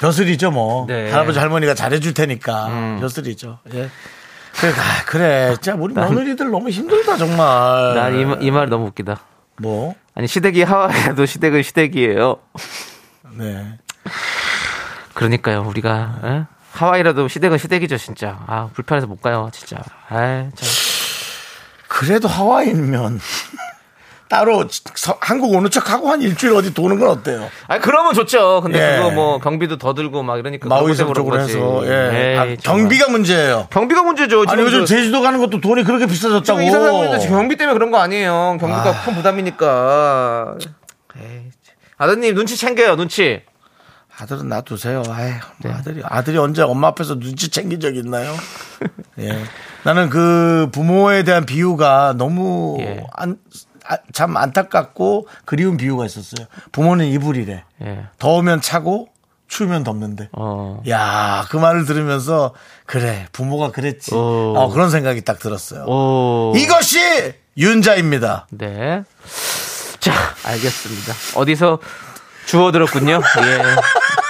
[0.00, 0.86] 벼슬이죠 뭐.
[0.86, 1.10] 네.
[1.10, 2.98] 할아버지 할머니가 잘해줄 테니까 음.
[3.00, 3.58] 벼슬이죠.
[3.74, 3.90] 예.
[4.52, 5.50] 그래, 아, 그래.
[5.60, 7.94] 진짜 우리 며느리들 너무 힘들다 정말.
[7.94, 9.20] 난이말 너무 웃기다.
[9.58, 9.94] 뭐.
[10.14, 12.36] 아니 시댁이 하와이라도 시댁은 시댁이에요.
[13.36, 13.78] 네.
[15.14, 16.44] 그러니까요, 우리가 에?
[16.72, 18.42] 하와이라도 시댁은 시댁이죠, 진짜.
[18.46, 19.76] 아 불편해서 못 가요, 진짜.
[20.08, 20.68] 아, 참.
[21.88, 23.20] 그래도 하와이면
[24.30, 24.64] 따로
[24.94, 27.50] 서- 한국 오는 척 하고 한 일주일 어디 도는 건 어때요?
[27.66, 28.60] 아 그러면 좋죠.
[28.60, 28.96] 근데 예.
[28.98, 31.40] 그거 뭐 경비도 더 들고 막 이러니까 마우이섬 쪽으로.
[31.40, 31.90] 해서 예.
[32.34, 32.56] 에이, 아, 정말.
[32.88, 33.66] 경비가 문제예요.
[33.70, 34.44] 경비가 문제죠.
[34.46, 36.44] 아니 요즘 저- 제주도 가는 것도 돈이 그렇게 비싸졌다고.
[36.44, 38.56] 지금 이사장님도 지금 경비 때문에 그런 거 아니에요.
[38.60, 40.54] 경비가 큰 부담이니까.
[41.20, 41.50] 에이,
[41.98, 43.42] 아드님 눈치 챙겨요, 눈치.
[44.16, 45.02] 아들은 놔두세요.
[45.02, 45.40] 네.
[45.62, 48.32] 뭐 아들이 아들이 언제 엄마 앞에서 눈치 챙긴 적 있나요?
[49.18, 49.42] 예.
[49.82, 53.04] 나는 그 부모에 대한 비유가 너무 예.
[53.14, 53.34] 안, 아,
[54.12, 56.46] 참 안타깝고 그리운 비유가 있었어요.
[56.72, 57.64] 부모는 이불이래.
[57.82, 58.04] 예.
[58.18, 59.08] 더우면 차고
[59.48, 60.28] 추우면 덮는데.
[60.32, 60.80] 어.
[60.88, 62.54] 야, 그 말을 들으면서
[62.86, 64.14] 그래 부모가 그랬지.
[64.14, 64.54] 오.
[64.56, 65.84] 어, 그런 생각이 딱 들었어요.
[65.84, 66.52] 오.
[66.56, 68.46] 이것이 윤자입니다.
[68.50, 69.02] 네.
[69.98, 70.12] 자,
[70.44, 71.12] 알겠습니다.
[71.34, 71.80] 어디서
[72.46, 73.14] 주워 들었군요.
[73.14, 73.62] 예.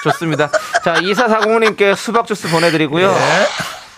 [0.05, 0.51] 좋습니다.
[0.83, 3.13] 자, 2440님께 수박 주스 보내드리고요.
[3.13, 3.47] 네.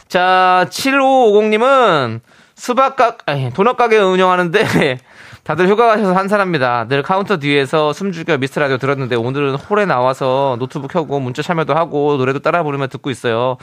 [0.09, 2.21] 자, 7550님은
[2.63, 4.99] 수박 가, 아니, 도넛 가게 운영하는데
[5.43, 6.87] 다들 휴가 가셔서 한 사람입니다.
[6.87, 12.17] 늘 카운터 뒤에서 숨죽여 미스터 라디오 들었는데 오늘은 홀에 나와서 노트북 켜고 문자 참여도 하고
[12.19, 13.57] 노래도 따라 부르며 듣고 있어요.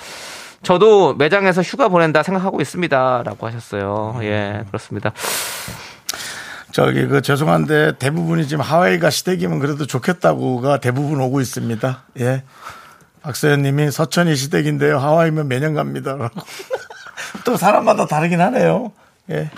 [0.64, 3.24] 저도 매장에서 휴가 보낸다 생각하고 있습니다.
[3.24, 4.20] 라고 하셨어요.
[4.24, 5.14] 예, 그렇습니다.
[6.74, 12.04] 저기 그 죄송한데 대부분이 지금 하와이가 시댁이면 그래도 좋겠다고가 대부분 오고 있습니다.
[12.20, 12.44] 예.
[13.22, 14.98] 박서연 님이 서천이 시댁인데요.
[14.98, 16.18] 하와이면 매년 갑니다.
[17.44, 18.92] 또 사람마다 다르긴 하네요.
[19.32, 19.50] 예.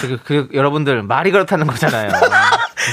[0.00, 2.10] 그, 그, 여러분들 말이 그렇다는 거잖아요.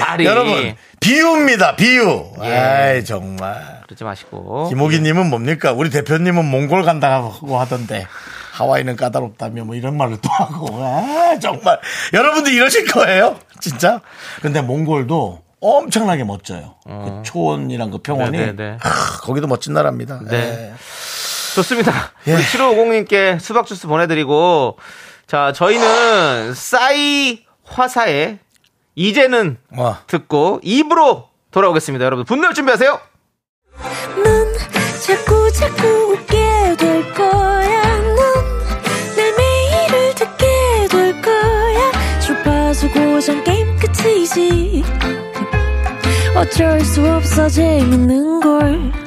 [0.02, 1.76] 말이 여러분, 비유입니다.
[1.78, 2.32] 비유.
[2.44, 2.54] 예.
[2.54, 3.82] 아이, 정말.
[3.86, 5.72] 그러지 마시고 김호기 님은 뭡니까?
[5.72, 8.06] 우리 대표님은 몽골 간다고 하던데.
[8.54, 10.84] 하와이는 까다롭다며 뭐 이런 말을 또 하고.
[10.84, 11.80] 아, 정말.
[12.12, 13.38] 여러분들 이러실 거예요?
[13.62, 14.02] 진짜?
[14.42, 16.76] 근데 몽골도 엄청나게 멋져요.
[16.86, 18.38] 그 초원이랑 그 평원이.
[18.38, 18.42] 어.
[18.42, 18.78] 네네네.
[18.82, 20.20] 아, 거기도 멋진 나라입니다.
[20.28, 20.38] 네.
[20.38, 20.74] 예.
[21.58, 22.12] 좋습니다.
[22.28, 22.34] 예.
[22.36, 24.78] 우리 7550님께 수박 주스 보내드리고
[25.26, 28.38] 자 저희는 싸이 화사의
[28.96, 30.02] 이제는 와.
[30.08, 32.06] 듣고 입으로 돌아오겠습니다.
[32.06, 33.00] 여러분 분노할 준비하세요.
[34.24, 34.54] 넌
[35.06, 37.98] 자꾸 자꾸 웃게 될 거야.
[38.00, 42.20] 넌내 매일을 듣게 될 거야.
[42.20, 44.84] 주파수 고정 게임 끝이지.
[46.36, 49.07] 어쩔 수 없어 재밌는 걸.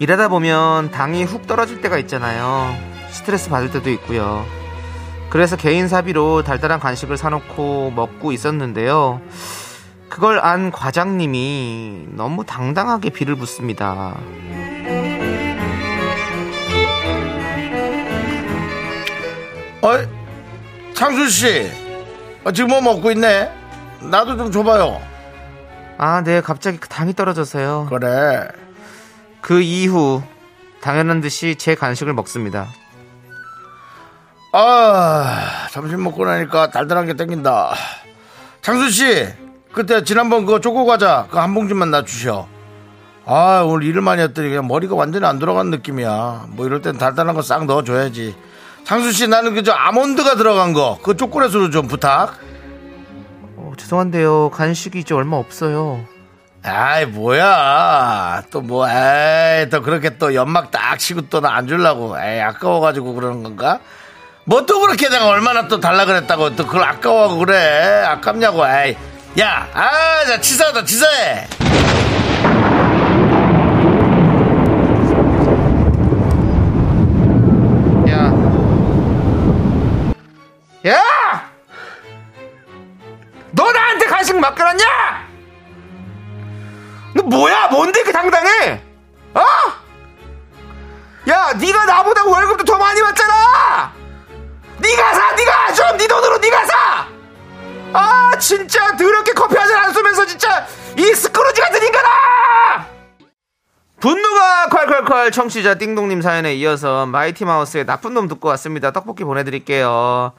[0.00, 2.74] 일하다 보면 당이 훅 떨어질 때가 있잖아요.
[3.10, 4.46] 스트레스 받을 때도 있고요.
[5.28, 9.20] 그래서 개인 사비로 달달한 간식을 사놓고 먹고 있었는데요.
[10.08, 14.16] 그걸 안 과장님이 너무 당당하게 비를 붓습니다.
[19.82, 20.06] 어이,
[20.94, 21.70] 창수 씨,
[22.44, 23.52] 어, 지금 뭐 먹고 있네?
[24.10, 24.98] 나도 좀 줘봐요.
[25.98, 27.88] 아, 네, 갑자기 당이 떨어져서요.
[27.90, 28.48] 그래.
[29.40, 30.22] 그 이후
[30.80, 32.68] 당연한 듯이 제 간식을 먹습니다.
[34.52, 37.72] 아, 점심 먹고 나니까 달달한 게 땡긴다.
[38.62, 39.28] 창수 씨,
[39.72, 42.48] 그때 지난번 그거 초코 과자 그 한 봉지만 놔주셔.
[43.26, 46.46] 아, 오늘 일을 많이 했더니 그냥 머리가 완전히 안 돌아간 느낌이야.
[46.50, 48.34] 뭐 이럴 땐 달달한 거 싹 넣어줘야지.
[48.84, 52.38] 창수 씨, 나는 그저 아몬드가 들어간 거, 그 초콜릿으로 좀 부탁.
[53.56, 54.50] 어, 죄송한데요.
[54.50, 56.04] 간식이 이제 얼마 없어요.
[56.62, 58.42] 아이, 뭐야.
[58.50, 62.16] 또 뭐, 에이, 또 그렇게 또 연막 딱 치고 또 나안 주려고.
[62.20, 63.80] 에이, 아까워가지고 그러는 건가?
[64.44, 68.04] 뭐 또 그렇게 내가 얼마나 또 달라 그랬다고 또 그걸 아까워하고 그래.
[68.06, 68.96] 아깝냐고, 에이.
[69.40, 71.46] 야, 아, 자, 치사하다, 치사해.
[91.50, 93.92] 야, 네가 나보다 월급도 더 많이 받잖아.
[94.78, 97.06] 네가 사, 네가 좀 네 돈으로 네가 사.
[97.92, 100.64] 아, 진짜 더럽게 커피 한 잔 안 쏘면서 진짜
[100.96, 102.86] 이 스크루지 같은 인간아!
[103.98, 108.92] 분노가 콸콸콸 청취자 띵동님 사연에 이어서 마이티 마우스의 나쁜 놈 듣고 왔습니다.
[108.92, 110.32] 떡볶이 보내드릴게요.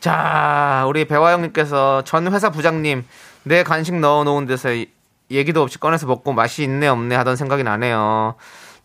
[0.00, 3.06] 자, 우리 배화영님께서 전 회사 부장님
[3.44, 4.90] 내 간식 넣어놓은 데서 이-
[5.30, 8.34] 얘기도 없이 꺼내서 먹고 맛이 있네 없네 하던 생각이 나네요.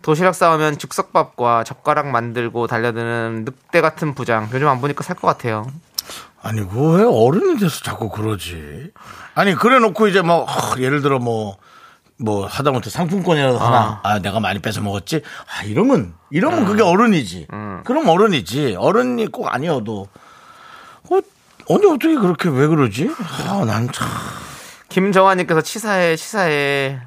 [0.01, 4.49] 도시락 싸우면 즉석밥과 젓가락 만들고 달려드는 늑대 같은 부장.
[4.53, 5.67] 요즘 안 보니까 살 것 같아요.
[6.41, 8.91] 아니, 그왜 어른이 돼서 자꾸 그러지?
[9.35, 11.57] 아니, 그래 놓고 이제 뭐, 하, 예를 들어 뭐,
[12.17, 15.21] 뭐 하다못해 상품권이라도 하나, 아, 내가 많이 뺏어 먹었지?
[15.59, 17.47] 아, 이러면, 이러면 그게 어른이지.
[17.85, 18.75] 그럼 어른이지.
[18.79, 20.07] 어른이 꼭 아니어도.
[21.11, 21.19] 어,
[21.67, 23.11] 언니 어떻게 그렇게 왜 그러지?
[23.47, 24.07] 아, 난 참.
[24.89, 26.99] 김정환님께서 치사해 치사해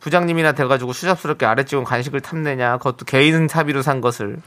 [0.00, 4.38] 부장님이나 돼가지고 수잡스럽게 아래쪽은 간식을 탐내냐 그것도 개인 사비로 산 것을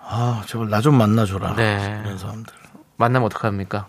[0.00, 1.54] 아, 저걸 나좀 만나줘라.
[1.54, 2.00] 네.
[2.04, 2.52] 이런 사람들.
[2.96, 3.86] 만나면 어떡합니까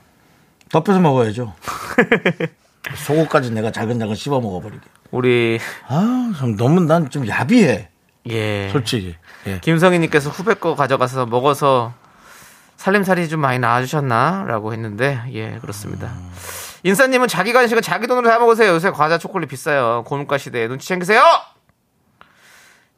[0.71, 1.53] 더 뺏어 먹어야죠.
[2.95, 4.81] 속옷까지 내가 자근자근 씹어 먹어버리게.
[5.11, 7.89] 우리 아, 좀 너무 난 좀 야비해.
[8.29, 9.15] 예 솔직히.
[9.47, 9.59] 예.
[9.59, 11.93] 김성희님께서 후배 거 가져가서 먹어서
[12.77, 14.45] 살림살이 좀 많이 나아주셨나?
[14.47, 16.11] 라고 했는데, 예, 그렇습니다.
[16.83, 18.73] 인사님은 자기 간식은 자기 돈으로 사 먹으세요.
[18.73, 20.03] 요새 과자 초콜릿 비싸요.
[20.05, 21.21] 고물가 시대에 눈치 챙기세요!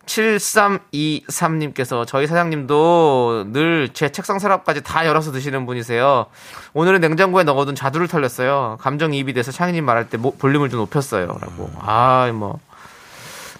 [0.06, 6.28] 7323님께서 저희 사장님도 늘 제 책상 서랍까지 다 열어서 드시는 분이세요.
[6.74, 8.78] 오늘은 냉장고에 넣어둔 자두를 털렸어요.
[8.82, 11.28] 감정이입이 돼서 창희님 말할 때 모- 볼륨을 좀 높였어요.
[11.28, 11.72] 라고.
[11.80, 12.60] 아, 뭐.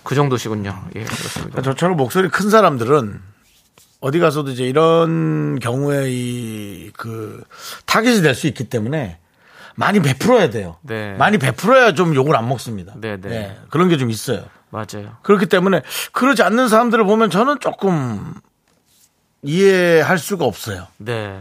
[0.04, 0.84] 그 정도시군요.
[0.96, 1.62] 예, 그렇습니다.
[1.64, 3.22] 저처럼 목소리 큰 사람들은
[4.02, 7.44] 어디 가서도 이제 이런 경우에 이 그
[7.88, 9.18] 타겟이 될 수 있기 때문에
[9.76, 10.78] 많이 베풀어야 돼요.
[10.82, 11.14] 네.
[11.16, 12.94] 많이 베풀어야 좀 욕을 안 먹습니다.
[12.98, 13.58] 네, 네.
[13.70, 14.44] 그런 게 좀 있어요.
[14.70, 15.18] 맞아요.
[15.22, 18.34] 그렇기 때문에 그러지 않는 사람들을 보면 저는 조금
[19.42, 20.88] 이해할 수가 없어요.
[20.98, 21.40] 네.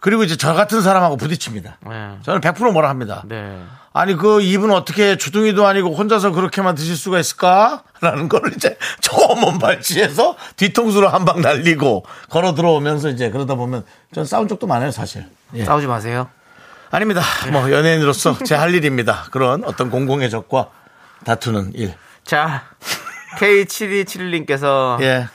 [0.00, 1.78] 그리고 이제 저 같은 사람하고 부딪힙니다.
[1.88, 2.18] 네.
[2.22, 3.24] 저는 100% 뭐라 합니다.
[3.26, 3.60] 네.
[3.92, 7.82] 아니 그 입은 어떻게 주둥이도 아니고 혼자서 그렇게만 드실 수가 있을까?
[8.02, 14.24] 라는 걸 이제 저먼 발치해서 뒤통수로 한 방 날리고 걸어 들어오면서 이제 그러다 보면 전
[14.26, 15.24] 싸운 적도 많아요 사실.
[15.54, 15.64] 예.
[15.64, 16.28] 싸우지 마세요.
[16.90, 17.22] 아닙니다.
[17.52, 19.26] 뭐 연예인으로서 제 할 일입니다.
[19.30, 20.68] 그런 어떤 공공의 적과
[21.24, 21.94] 다투는 일.
[22.24, 22.64] 자,
[23.38, 25.28] K7271님께서 예.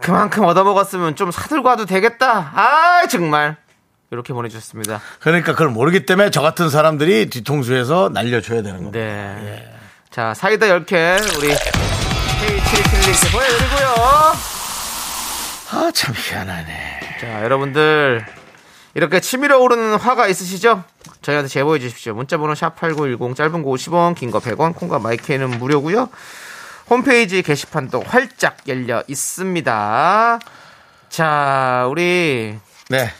[0.00, 2.52] 그만큼 얻어먹었으면 좀 사들고 와도 되겠다.
[2.54, 3.56] 아, 정말.
[4.10, 5.00] 이렇게 보내주셨습니다.
[5.20, 8.98] 그러니까 그걸 모르기 때문에 저 같은 사람들이 뒤통수에서 날려줘야 되는 겁니다.
[8.98, 9.74] 네.
[10.10, 13.88] 자, 사이다 10캔 우리 K7271님께 보내드리고요.
[15.70, 17.00] 아 참 희한하네.
[17.20, 18.24] 자, 여러분들.
[18.98, 20.82] 이렇게 치밀어 오르는 화가 있으시죠?
[21.22, 22.14] 저희한테 제보해 주십시오.
[22.14, 26.08] 문자번호 샵8910 짧은 거 50원, 긴 거 100원, 콩과 마이크는 무료고요.
[26.90, 30.40] 홈페이지 게시판도 활짝 열려 있습니다.
[31.10, 32.58] 자, 우리
[32.88, 33.10] 네.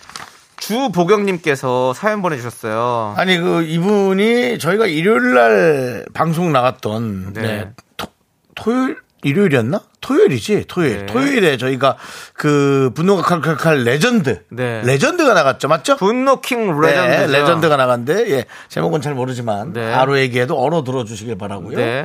[0.57, 3.15] 주보경님께서 사연 보내주셨어요.
[3.17, 7.41] 아니 그 이분이 저희가 일요일 날 방송 나갔던 네.
[7.43, 7.71] 네.
[7.97, 8.09] 토,
[8.57, 9.81] 토요일 일요일이었나?
[10.01, 11.07] 토요일이지 토요일 네.
[11.07, 11.97] 토요일에 저희가
[12.35, 14.83] 그 분노가 칼칼칼 레전드 네.
[14.85, 15.97] legend가 나갔죠 맞죠?
[15.97, 17.33] 분노킹 네, legend.
[17.33, 19.93] legend가 나갔는데 예, 제목은 잘 모르지만 네.
[19.93, 21.77] 바로 얘기해도 알아들어주시길 바라고요.
[21.77, 22.05] 네.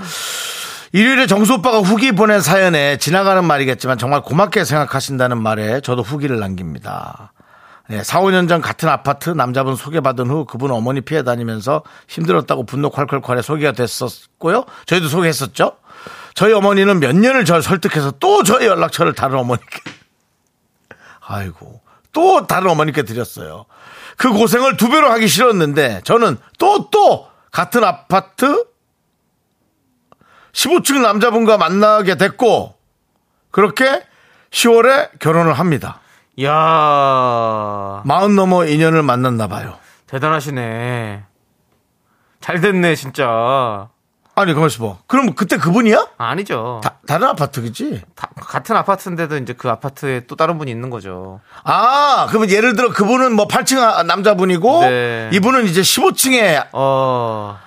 [0.91, 7.33] 일요일에 정수 오빠가 후기 보낸 사연에 지나가는 말이겠지만 정말 고맙게 생각하신다는 말에 저도 후기를 남깁니다.
[7.89, 12.89] 네, 4, 5년 전 같은 아파트 남자분 소개받은 후 그분 어머니 피해 다니면서 힘들었다고 분노
[12.91, 14.63] 콸콸콸에 소개가 됐었고요.
[14.85, 15.73] 저희도 소개했었죠.
[16.35, 19.81] 저희 어머니는 몇 년을 저를 설득해서 또 저희 연락처를 다른 어머니께
[21.21, 23.65] 아이고 또 다른 어머니께 드렸어요.
[24.17, 28.65] 그 고생을 두 배로 하기 싫었는데 저는 또또 같은 아파트
[30.53, 32.75] 15층 남자분과 만나게 됐고
[33.51, 34.03] 그렇게
[34.51, 35.99] 10월에 결혼을 합니다.
[36.41, 39.77] 야 마흔 넘어 인연을 만났나 봐요.
[40.07, 41.23] 대단하시네.
[42.39, 43.89] 잘 됐네, 진짜.
[44.35, 44.97] 아니 가만 있어 봐.
[45.05, 46.07] 그럼 그때 그분이야?
[46.17, 46.81] 아니죠.
[46.83, 48.01] 다, 다른 아파트겠지?
[48.15, 51.39] 다- 같은 아파트인데도 이제 그 아파트에 또 다른 분이 있는 거죠.
[51.63, 55.29] 아 그러면 예를 들어 그분은 뭐 8층 아- 남자분이고 네.
[55.33, 57.59] 이분은 이제 15층에 어.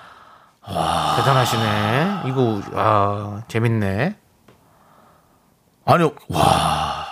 [1.15, 2.23] 대단하시네.
[2.25, 4.17] 이거, 아, 재밌네.
[5.85, 7.05] 아니 와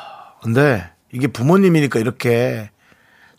[0.44, 2.70] 근데 이게 부모님이니까 이렇게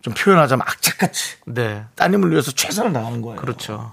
[0.00, 1.84] 좀 표현하자면 악착같이 네.
[1.94, 3.36] 따님을 위해서 최선을 다하는 거예요.
[3.36, 3.92] 그렇죠.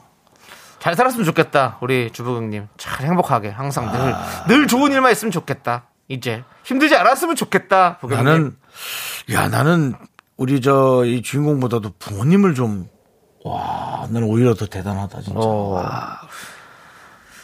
[0.83, 1.77] 잘 살았으면 좋겠다.
[1.79, 2.67] 우리 주부경님.
[2.75, 3.47] 잘 행복하게.
[3.51, 4.43] 항상 늘, 아.
[4.49, 5.83] 늘 좋은 일만 있으면 좋겠다.
[6.09, 6.43] 이제.
[6.65, 7.99] 힘들지 않았으면 좋겠다.
[7.99, 8.25] 부경님.
[8.25, 8.57] 나는
[9.31, 9.93] 야 나는
[10.35, 12.89] 우리 저 이 주인공보다도 부모님을 좀
[13.45, 15.39] 와, 나는 오히려 더 대단하다 진짜.
[15.39, 15.69] 어.
[15.69, 16.19] 와.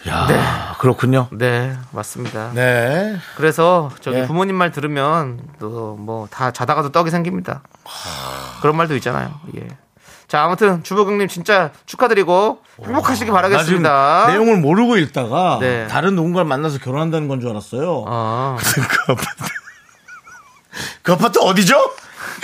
[0.09, 1.29] 야, 그렇군요.
[1.31, 2.51] 네, 맞습니다.
[2.53, 3.17] 네.
[3.37, 4.27] 그래서 저기 예.
[4.27, 7.61] 부모님 말 들으면 또 뭐 다 자다가도 떡이 생깁니다.
[8.61, 9.31] 그런 말도 있잖아요.
[9.55, 9.67] 예.
[10.29, 12.61] 자, 아무튼 주부경님 진짜 축하드리고
[13.17, 14.27] 지금 바라겠습니다.
[14.29, 15.87] 내용을 모르고 읽다가 네.
[15.87, 18.03] 다른 누군가를 만나서 결혼한다는 건 줄 알았어요.
[18.07, 18.55] 어.
[18.61, 19.27] 그 아파트.
[21.01, 21.75] 그 아파트 어디죠?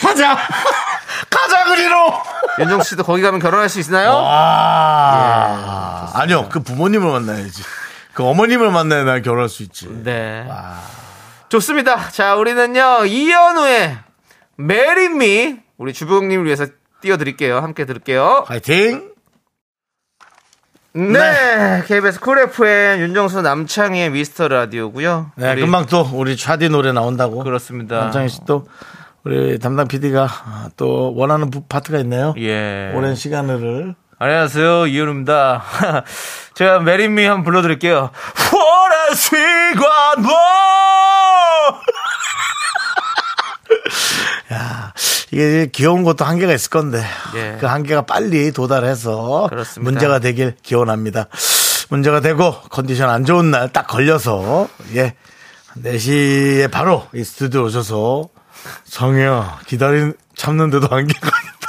[0.01, 0.35] 가자!
[1.29, 2.11] 가자, 그리로!
[2.59, 4.13] 윤정 씨도 거기 가면 결혼할 수 있나요?
[4.25, 6.49] 아, 아니요.
[6.49, 7.61] 그 부모님을 만나야지.
[8.13, 9.87] 그 어머님을 만나야 나 결혼할 수 있지.
[10.03, 10.47] 네.
[11.49, 12.09] 좋습니다.
[12.09, 13.97] 자, 우리는요, 이현우의
[14.57, 16.65] Marry Me 우리 주부경님을 위해서
[17.15, 17.59] 띄워드릴게요.
[17.59, 18.45] 함께 들을게요.
[18.47, 19.11] 파이팅!
[20.93, 21.83] 네.
[21.87, 27.43] KBS Cool FM 윤정수 남창희의 미스터 라디오고요 네, 우리- 금방 또 우리 창디 노래 나온다고.
[27.43, 27.99] 그렇습니다.
[27.99, 28.67] 남창희 씨 또
[29.23, 30.27] 우리 담당 PD가
[30.77, 32.33] 또 원하는 부- 파트가 있네요.
[32.37, 32.91] 예.
[32.95, 33.95] 오랜 시간을.
[34.17, 34.87] 안녕하세요.
[34.87, 35.63] 이현우입니다.
[36.55, 38.11] 제가 Marry Me 한번 불러드릴게요.
[38.53, 41.81] What a sweet one more!
[45.35, 47.03] 이게 귀여운 것도 한계가 있을 건데
[47.35, 47.57] 예.
[47.59, 49.91] 그 한계가 빨리 도달해서 그렇습니다.
[49.91, 51.27] 문제가 되길 기원합니다.
[51.89, 55.13] 문제가 되고 컨디션 안 좋은 날 딱 걸려서 예
[55.77, 58.29] 4시에 바로 이 스튜디오 오셔서
[58.85, 61.67] 성희야 기다린 참는데도 한계가 있다.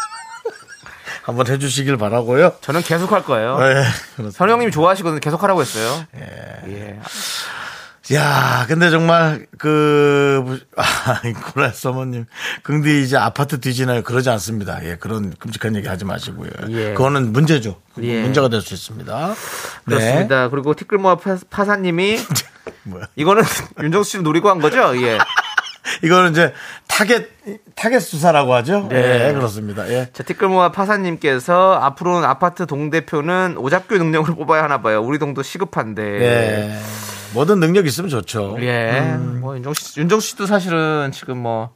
[1.24, 2.52] 한번 해주시길 바라고요.
[2.60, 3.58] 저는 계속 할 거예요.
[3.58, 4.38] 네, 그렇습니다.
[4.38, 5.18] 선영님이 좋아하시거든요.
[5.18, 6.04] 계속 하라고 했어요.
[6.68, 7.00] 예.
[8.12, 10.82] 야, 근데 정말 그 아,
[11.52, 12.26] 고라 서머님,
[12.62, 14.02] 긍디 이제 아파트 뒤지나요?
[14.02, 14.84] 그러지 않습니다.
[14.84, 16.50] 예, 그런 끔찍한 얘기 하지 마시고요.
[16.68, 16.92] 예.
[16.94, 17.80] 그거는 문제죠.
[18.02, 18.22] 예.
[18.22, 19.28] 문제가 될 수 있습니다.
[19.28, 19.34] 네.
[19.86, 20.48] 그렇습니다.
[20.50, 22.18] 그리고 티끌모아 파- 파사님이
[22.84, 23.06] 뭐야?
[23.16, 23.42] 이거는
[23.82, 24.96] 윤정수 씨를 노리고 한 거죠?
[25.02, 25.18] 예.
[26.04, 26.52] 이거는 이제
[26.88, 27.26] 타겟
[27.74, 28.86] 타겟 수사라고 하죠.
[28.88, 29.28] 네.
[29.28, 29.88] 예, 그렇습니다.
[29.88, 30.10] 예.
[30.12, 35.00] 자, 티끌모아 파사님께서 앞으로는 아파트 동 대표는 오잡교 능력으로 뽑아야 하나 봐요.
[35.02, 36.02] 우리 동도 시급한데.
[36.22, 36.78] 예.
[37.32, 38.56] 뭐든 능력 있으면 좋죠.
[38.60, 39.00] 예.
[39.18, 41.70] 뭐 윤정 씨, 윤정 씨도 사실은 지금 뭐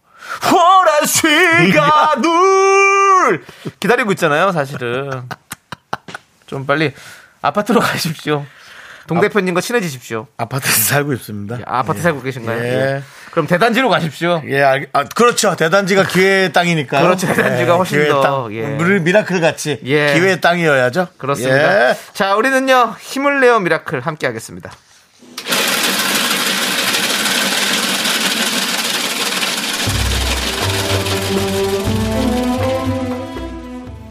[0.51, 3.45] 호라 씨가 눌
[3.81, 5.23] 기다리고 있잖아요, 사실은.
[6.47, 6.93] 좀 빨리
[7.43, 8.45] 아파트로 가십시오.
[9.07, 10.27] 동 대표님과 친해지십시오.
[10.37, 11.59] 아파트에서 살고 있습니다.
[11.59, 12.59] 예, 아파트 살고 계신가요?
[12.63, 12.65] 예.
[12.65, 13.03] 예.
[13.33, 14.41] 그럼 대단지로 가십시오.
[14.47, 15.57] 예, 알, 아, 그렇죠.
[15.57, 17.03] 대단지가 기회의 땅이니까요.
[17.03, 17.27] 그렇죠.
[17.27, 18.55] 대단지가 훨씬 기회의 더, 땅.
[18.55, 18.67] 예.
[19.01, 20.15] 미라클 같이 예.
[20.15, 21.09] 기회의 땅이어야죠.
[21.19, 21.91] 그렇습니다.
[21.91, 21.97] 예.
[22.13, 24.71] 자, 우리는요, 힘을 내어 미라클 함께 하겠습니다.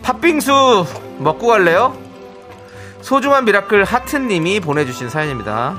[0.09, 0.87] 팥빙수
[1.19, 1.95] 먹고 갈래요?
[3.01, 5.75] 소중한 미라클 하트님이 보내주신 사연입니다.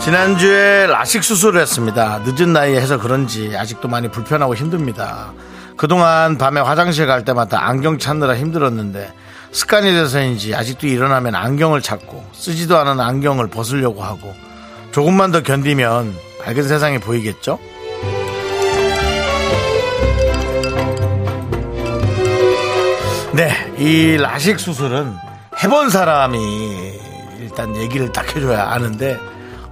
[0.00, 2.20] 지난주에 라식 수술을 했습니다.
[2.26, 5.32] 늦은 나이에 해서 그런지 아직도 많이 불편하고 힘듭니다.
[5.78, 9.14] 그동안 밤에 화장실 갈 때마다 안경 찾느라 힘들었는데
[9.52, 14.34] 습관이 돼서인지 아직도 일어나면 안경을 찾고 쓰지도 않은 안경을 벗으려고 하고
[14.92, 17.58] 조금만 더 견디면 밝은 세상이 보이겠죠?
[23.36, 25.14] 네, 이 라식 수술은
[25.62, 26.38] 해본 사람이
[27.38, 29.18] 일단 얘기를 딱 해줘야 아는데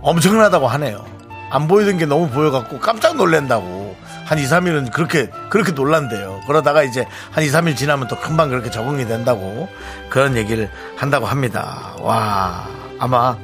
[0.03, 1.03] 엄청나다고 하네요.
[1.50, 3.96] 안 보이던 게 너무 보여갖고 깜짝 놀란다고.
[4.27, 6.42] 한 2, 3일은 그렇게, 그렇게 놀란대요.
[6.46, 9.66] 그러다가 이제 한 2, 3일 지나면 또 금방 그렇게 적응이 된다고
[10.11, 11.94] 그런 얘기를 한다고 합니다.
[12.00, 13.38] 와, 아마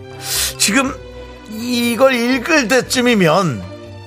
[0.58, 0.94] 지금
[1.50, 3.62] 이걸 읽을 때쯤이면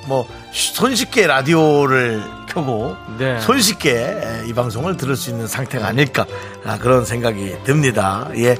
[0.06, 3.40] 뭐 손쉽게 라디오를 켜고 네.
[3.40, 6.26] 손쉽게 이 방송을 들을 수 있는 상태가 아닐까
[6.66, 8.28] 아, 그런 생각이 듭니다.
[8.36, 8.56] 예,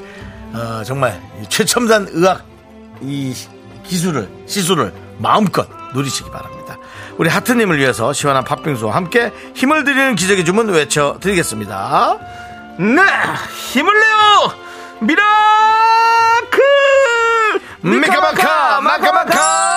[0.52, 2.44] 어, 정말 이 최첨단 의학
[3.00, 3.34] 이
[3.84, 6.76] 기술을 시술을 마음껏 누리시기 바랍니다.
[7.16, 12.18] 우리 하트님을 위해서 시원한 팥빙수와 함께 힘을 드리는 기적의 주문 외쳐드리겠습니다.
[12.78, 13.02] 네!
[13.70, 14.52] 힘을 내요!
[15.00, 15.24] 미라클!
[17.82, 19.73] 미카마카 마카마카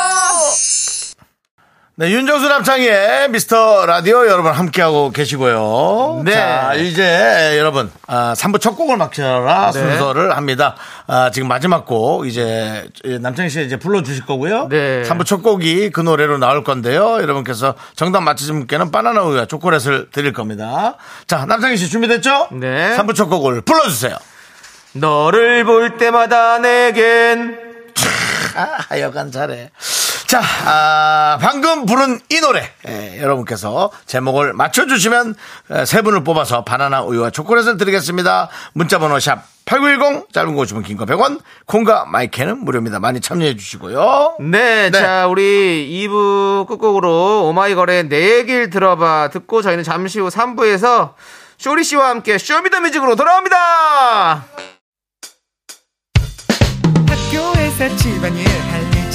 [2.00, 6.22] 네, 윤정수 남창희의 미스터 라디오 여러분 함께하고 계시고요.
[6.26, 6.32] 네.
[6.32, 9.80] 자, 이제 여러분, 아, 3부 첫 곡을 맞춰라 네.
[9.80, 10.76] 순서를 합니다.
[11.08, 14.68] 아, 지금 마지막 곡, 이제 남창희 씨 이제 불러주실 거고요.
[14.70, 15.02] 네.
[15.08, 17.20] 3부 첫 곡이 그 노래로 나올 건데요.
[17.20, 20.98] 여러분께서 정답 맞히신 분께는 바나나 우유와 초콜릿을 드릴 겁니다.
[21.26, 22.50] 자, 남창희 씨 준비됐죠?
[22.52, 22.96] 네.
[22.96, 24.16] 3부 첫 곡을 불러주세요.
[24.94, 27.58] 너를 볼 때마다 내겐
[28.56, 29.72] 아, 하여간 잘해.
[30.28, 35.36] 자, 아, 방금 부른 이 노래, 예, 여러분께서 제목을 맞춰주시면
[35.72, 38.50] 에, 세 분을 뽑아서 바나나 우유와 초콜릿을 드리겠습니다.
[38.74, 43.00] 문자번호 샵 8910, 짧은 거 50원, 긴거 100원, 콩과 마이크는 무료입니다.
[43.00, 44.36] 많이 참여해 주시고요.
[44.42, 45.00] 네, 네.
[45.00, 51.14] 자, 우리 2부 끝곡으로 오마이걸의 내 얘기를 들어봐 듣고 저희는 잠시 후 3부에서
[51.58, 54.44] 쇼리 씨와 함께 쇼미더뮤직으로 돌아옵니다.
[57.08, 58.87] 학교에서 집안일 할일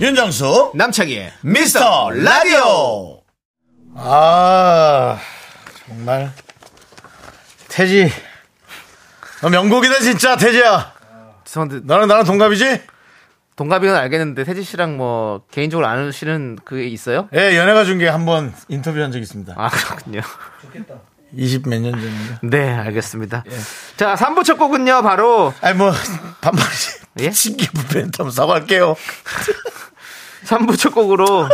[0.00, 3.20] 윤정수, 남창희의 미스터 라디오!
[3.96, 5.18] 아,
[5.86, 6.32] 정말.
[7.68, 8.10] 태지.
[9.42, 10.92] 너 명곡이다, 진짜, 태지야.
[11.44, 12.82] 죄송한데 너랑 나랑 동갑이지?
[13.56, 17.28] 동갑이건 알겠는데 태지 씨랑 뭐 개인적으로 아시는 그게 있어요?
[17.34, 19.52] 예, 연예가 중계 한번 인터뷰한 적 있습니다.
[19.56, 20.22] 아 그렇군요.
[21.36, 22.38] 20 몇 년 전인가?
[22.42, 23.44] 네, 알겠습니다.
[23.98, 25.92] 자, 3부 첫 곡은요, 바로 아니 뭐
[26.40, 26.68] 반말이
[27.20, 27.30] 예?
[27.32, 28.96] 신기 부패했다면 사과할게요.
[30.44, 31.48] 3부 첫 곡으로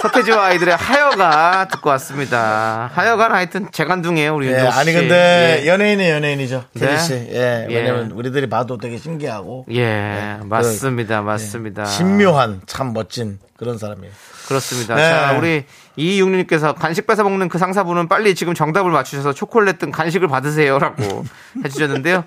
[0.00, 2.90] 서태지와 아이들의 하여가 듣고 왔습니다.
[2.94, 4.56] 하여가는 하여튼 재간둥이에요, 우리 예.
[4.58, 5.66] 아니 근데 예.
[5.66, 6.64] 연예인이 연예인이죠.
[6.74, 6.86] 네.
[6.86, 7.12] 태지 씨.
[7.14, 7.74] 예, 예.
[7.74, 11.84] 왜냐면 우리들이 봐도 되게 신기하고 예, 맞습니다, 맞습니다.
[11.84, 14.12] 신묘한 참 멋진 그런 사람이에요.
[14.46, 14.94] 그렇습니다.
[14.94, 15.02] 네.
[15.10, 15.64] 자, 우리
[15.96, 21.24] 이육님께서 간식 뺏어 먹는 그 상사분은 빨리 지금 정답을 맞추셔서 초콜릿 등 간식을 받으세요라고
[21.64, 22.24] 해주셨는데요.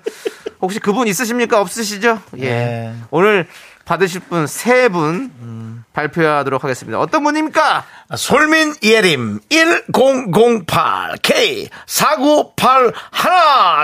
[0.60, 1.60] 혹시 그분 있으십니까?
[1.60, 2.20] 없으시죠?
[2.38, 2.44] 예.
[2.44, 2.94] 네.
[3.10, 3.48] 오늘
[3.84, 6.98] 받으실 분 세분 발표하도록 하겠습니다.
[6.98, 7.84] 어떤 분입니까?
[8.16, 12.92] 솔민 예림 1008 K 4981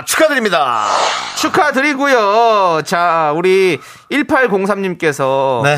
[0.05, 0.85] 축하드립니다.
[1.37, 2.81] 축하드리고요.
[2.85, 3.79] 자, 우리
[4.11, 5.77] 1803님께서 네.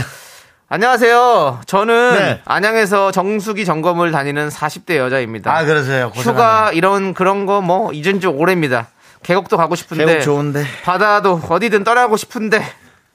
[0.70, 1.62] 안녕하세요.
[1.66, 2.42] 저는 네.
[2.46, 5.54] 안양에서 정수기 점검을 다니는 40대 여자입니다.
[5.54, 6.12] 아 그러세요.
[6.12, 6.32] 고생하네요.
[6.32, 8.88] 휴가 이런 그런 거뭐 이젠 좀 오래입니다.
[9.24, 10.66] 계곡도 가고 싶은데 계곡 좋은데.
[10.84, 12.66] 바다도 어디든 떠나고 싶은데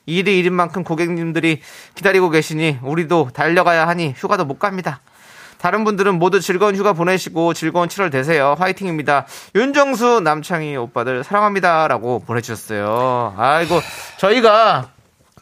[0.07, 1.61] 일이 일인 만큼 고객님들이
[1.95, 5.01] 기다리고 계시니 우리도 달려가야 하니 휴가도 못 갑니다.
[5.59, 8.55] 다른 분들은 모두 즐거운 휴가 보내시고 즐거운 7월 되세요.
[8.59, 9.27] 화이팅입니다.
[9.55, 13.35] 윤정수 남창희 오빠들 사랑합니다라고 보내주셨어요.
[13.37, 13.81] 아이고
[14.19, 14.91] 저희가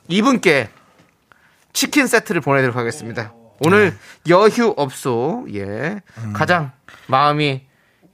[0.08, 0.68] 이분께
[1.72, 3.32] 치킨 세트를 보내드리도록 하겠습니다.
[3.60, 3.96] 오늘
[4.28, 6.00] 여휴 업소 예
[6.32, 6.72] 가장
[7.06, 7.62] 마음이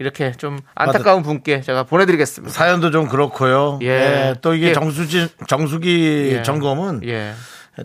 [0.01, 2.53] 이렇게 좀 안타까운 분께 제가 보내드리겠습니다.
[2.53, 3.79] 사연도 좀 그렇고요.
[3.83, 3.87] 예.
[3.89, 4.73] 예, 또 이게 예.
[4.73, 6.43] 정수지 정수기 예.
[6.43, 7.35] 점검은 예.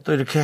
[0.06, 0.42] 또 이렇게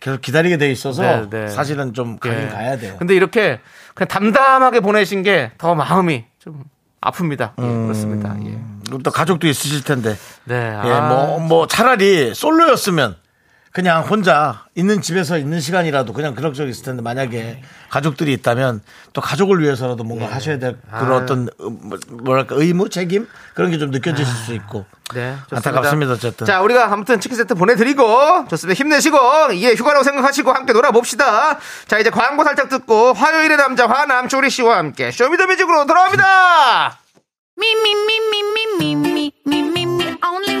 [0.00, 1.48] 계속 기다리게 돼 있어서 네, 네.
[1.48, 2.48] 사실은 좀 가긴 예.
[2.48, 2.96] 가야 돼요.
[2.98, 3.60] 근데 이렇게
[3.94, 6.64] 그냥 담담하게 보내신 게 더 마음이 좀
[7.02, 7.52] 아픕니다.
[7.58, 8.34] 예, 그렇습니다.
[8.46, 8.58] 예.
[9.04, 10.16] 또 가족도 있으실 텐데.
[10.44, 10.54] 네.
[10.56, 13.16] 예, 아, 뭐, 뭐 차라리 솔로였으면
[13.72, 19.60] 그냥 혼자 있는 집에서 있는 시간이라도 그냥 그럭저럭 있을 텐데 만약에 가족들이 있다면 또 가족을
[19.62, 21.16] 위해서라도 뭔가 하셔야 될 그런 아.
[21.16, 25.56] 어떤 음, 뭐- 뭐랄까 의무 책임 그런 게 좀 느껴지실 수 있고 네, 좋습니다.
[25.70, 28.78] 안타깝습니다 어쨌든 자, 우리가 아무튼 치킨 세트 보내드리고, 좋습니다.
[28.78, 29.18] 힘내시고,
[29.56, 31.58] 예, 휴가라고 생각하시고 함께 놀아봅시다.
[31.88, 37.00] 자, 이제 광고 살짝 듣고, 화요일의 남자, 화남, 조리 씨와 함께 쇼미더뮤직으로 돌아옵니다!
[37.58, 37.74] Me,
[40.22, 40.60] only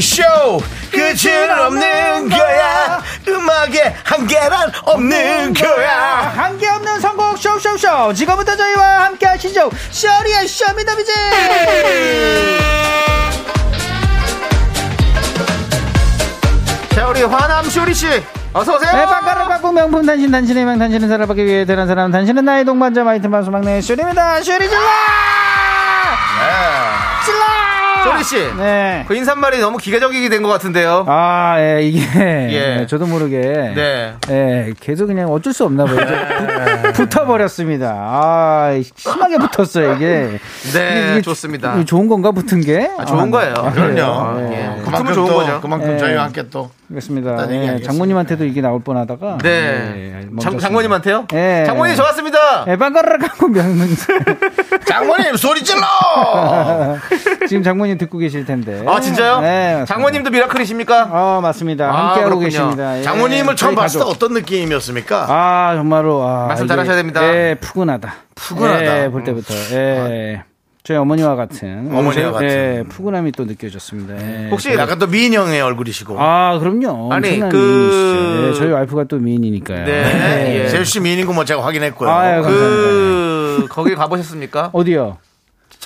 [0.00, 0.22] 쇼
[0.90, 3.02] 끝은 없는 거야.
[3.28, 6.32] 음악에 한계란 없는 거야.
[6.36, 8.14] 한계 없는 선곡 쇼쇼쇼.
[8.14, 9.70] 지금부터 저희와 함께 하시죠.
[9.90, 11.14] 쇼리의 쇼미더뮤직
[16.94, 18.06] 자, 우리 화남 쇼리 씨.
[18.52, 18.92] 어서 오세요.
[18.92, 23.04] 네, 빵가루 깎고 명품 단신 단신의 명 단신은 살아가기 위해 대한 사람 단신은 나의 동반자
[23.04, 24.42] 마이트 마수 막내 쇼리입니다.
[24.42, 24.78] 쇼리 질러
[28.10, 28.54] 쇼리 씨.
[28.56, 29.04] 네.
[29.08, 31.04] 그 인사말이 너무 기계적이게 된 것 같은데요.
[31.08, 32.80] 아, 예, 이게 예.
[32.80, 33.38] 예, 저도 모르게
[33.74, 34.14] 네.
[34.30, 35.96] 예, 계속 그냥 어쩔 수 없나 봐요.
[36.92, 37.90] 붙- 붙어버렸습니다.
[37.92, 40.38] 아, 심하게 붙었어요 이게.
[40.72, 41.74] 네, 이게 좋습니다.
[41.74, 42.90] 이게 좋은 건가 붙은 게?
[42.98, 43.54] 아, 좋은 거예요.
[43.54, 44.48] 그럼요 그래요?
[44.52, 44.76] 예.
[44.78, 44.82] 예.
[44.84, 45.60] 그만큼 좋은 또 거죠.
[45.60, 45.98] 그만큼 예.
[45.98, 47.78] 저희와 함께 또 예, 얘기하겠습니다.
[47.86, 49.50] 장모님한테도 이게 나올 뻔하다가 네.
[50.22, 50.58] 예, 장.
[50.58, 51.26] 장모님한테요?
[51.34, 51.64] 예.
[51.66, 52.64] 장모님 저 왔습니다.
[52.66, 53.88] 예, 빵가루를 갖고 명문
[54.86, 55.82] 장모님 소리 질러
[57.46, 58.82] 지금 장모님 듣고 계실 텐데.
[58.86, 59.40] 아, 진짜요?
[59.40, 59.84] 네.
[59.86, 61.08] 장모님도 미라클이십니까?
[61.12, 61.90] 아, 맞습니다.
[61.90, 62.48] 아, 함께 하고 그렇군요.
[62.48, 62.98] 계십니다.
[62.98, 64.06] 예, 장모님을 처음 봤을 때.
[64.06, 65.26] 어떤 느낌이었습니까?
[65.28, 67.22] 아, 정말로 아, 말씀 잘하셔야 됩니다.
[67.22, 68.14] 예, 푸근하다.
[68.34, 69.04] 푸근하다.
[69.04, 69.52] 예, 볼 때부터.
[69.72, 70.42] 예.
[70.88, 72.48] 저희 어머니와 같은 어머니와 저- 같은.
[72.48, 74.14] 예, 푸근함이 또 느껴졌습니다.
[74.16, 74.48] 예.
[74.50, 77.12] 혹시 약간 또 미인형의 얼굴이시고 아, 그럼요.
[77.12, 78.48] 아니, 그-.
[78.48, 79.84] 예, 저희 와이프가 또 미인이니까요.
[79.84, 80.68] 네, 예.
[80.68, 82.08] 세율 씨 미인인 거뭐 제가 확인했고요.
[82.08, 82.58] 아, 예, 감사합니다.
[82.70, 84.70] 그, 거기 가보셨습니까?
[84.72, 85.18] 어디요?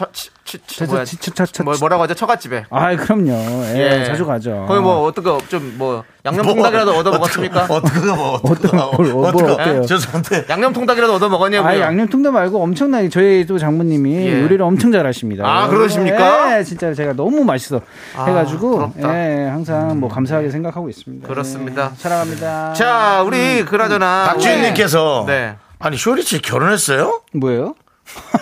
[0.03, 1.05] 처, 치, 치, 치, 저, 저, 뭐야.
[1.05, 2.15] 치, 치, 차, 차, 뭐, 뭐라고 하죠?
[2.15, 2.65] 처갓집에.
[2.71, 3.31] 아, 그럼요.
[3.77, 4.65] 예, 자주 가죠.
[4.67, 7.67] 거기 뭐, 어떻게, 좀, 뭐, 양념통닭이라도 얻어 먹었습니까?
[7.69, 9.85] 어떻게 뭐 어떻게 뭐 어때요?
[9.87, 11.69] 죄송한데 양념통닭이라도 얻어 먹었냐고요?
[11.69, 14.43] 아, 양념통도 말고 엄청나게 저희 또 장모님이 예.
[14.43, 15.45] 요리를 엄청 잘하십니다.
[15.45, 16.59] 아, 그러십니까?
[16.59, 17.81] 예, 진짜 제가 너무 맛있어
[18.17, 18.93] 아, 해가지고.
[18.99, 21.27] 예, 항상 뭐 감사하게 생각하고 있습니다.
[21.27, 21.91] 그렇습니다.
[21.93, 22.73] 예, 사랑합니다.
[22.75, 24.25] 자, 우리, 그나저나.
[24.29, 25.57] 박주인님께서 네.
[25.81, 27.23] 아니 쇼리 씨 결혼했어요?
[27.33, 27.75] 뭐예요?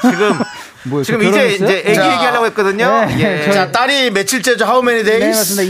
[0.02, 0.32] 지금,
[0.84, 1.02] 뭐요?
[1.04, 1.48] 지금 저 이제?
[1.56, 3.04] 이제 애기 자, 얘기하려고 했거든요.
[3.06, 3.44] 네, 예.
[3.44, 4.64] 저- 자 딸이 며칠째죠?
[4.64, 5.36] How many 네, days?
[5.60, 5.62] 맞습니다.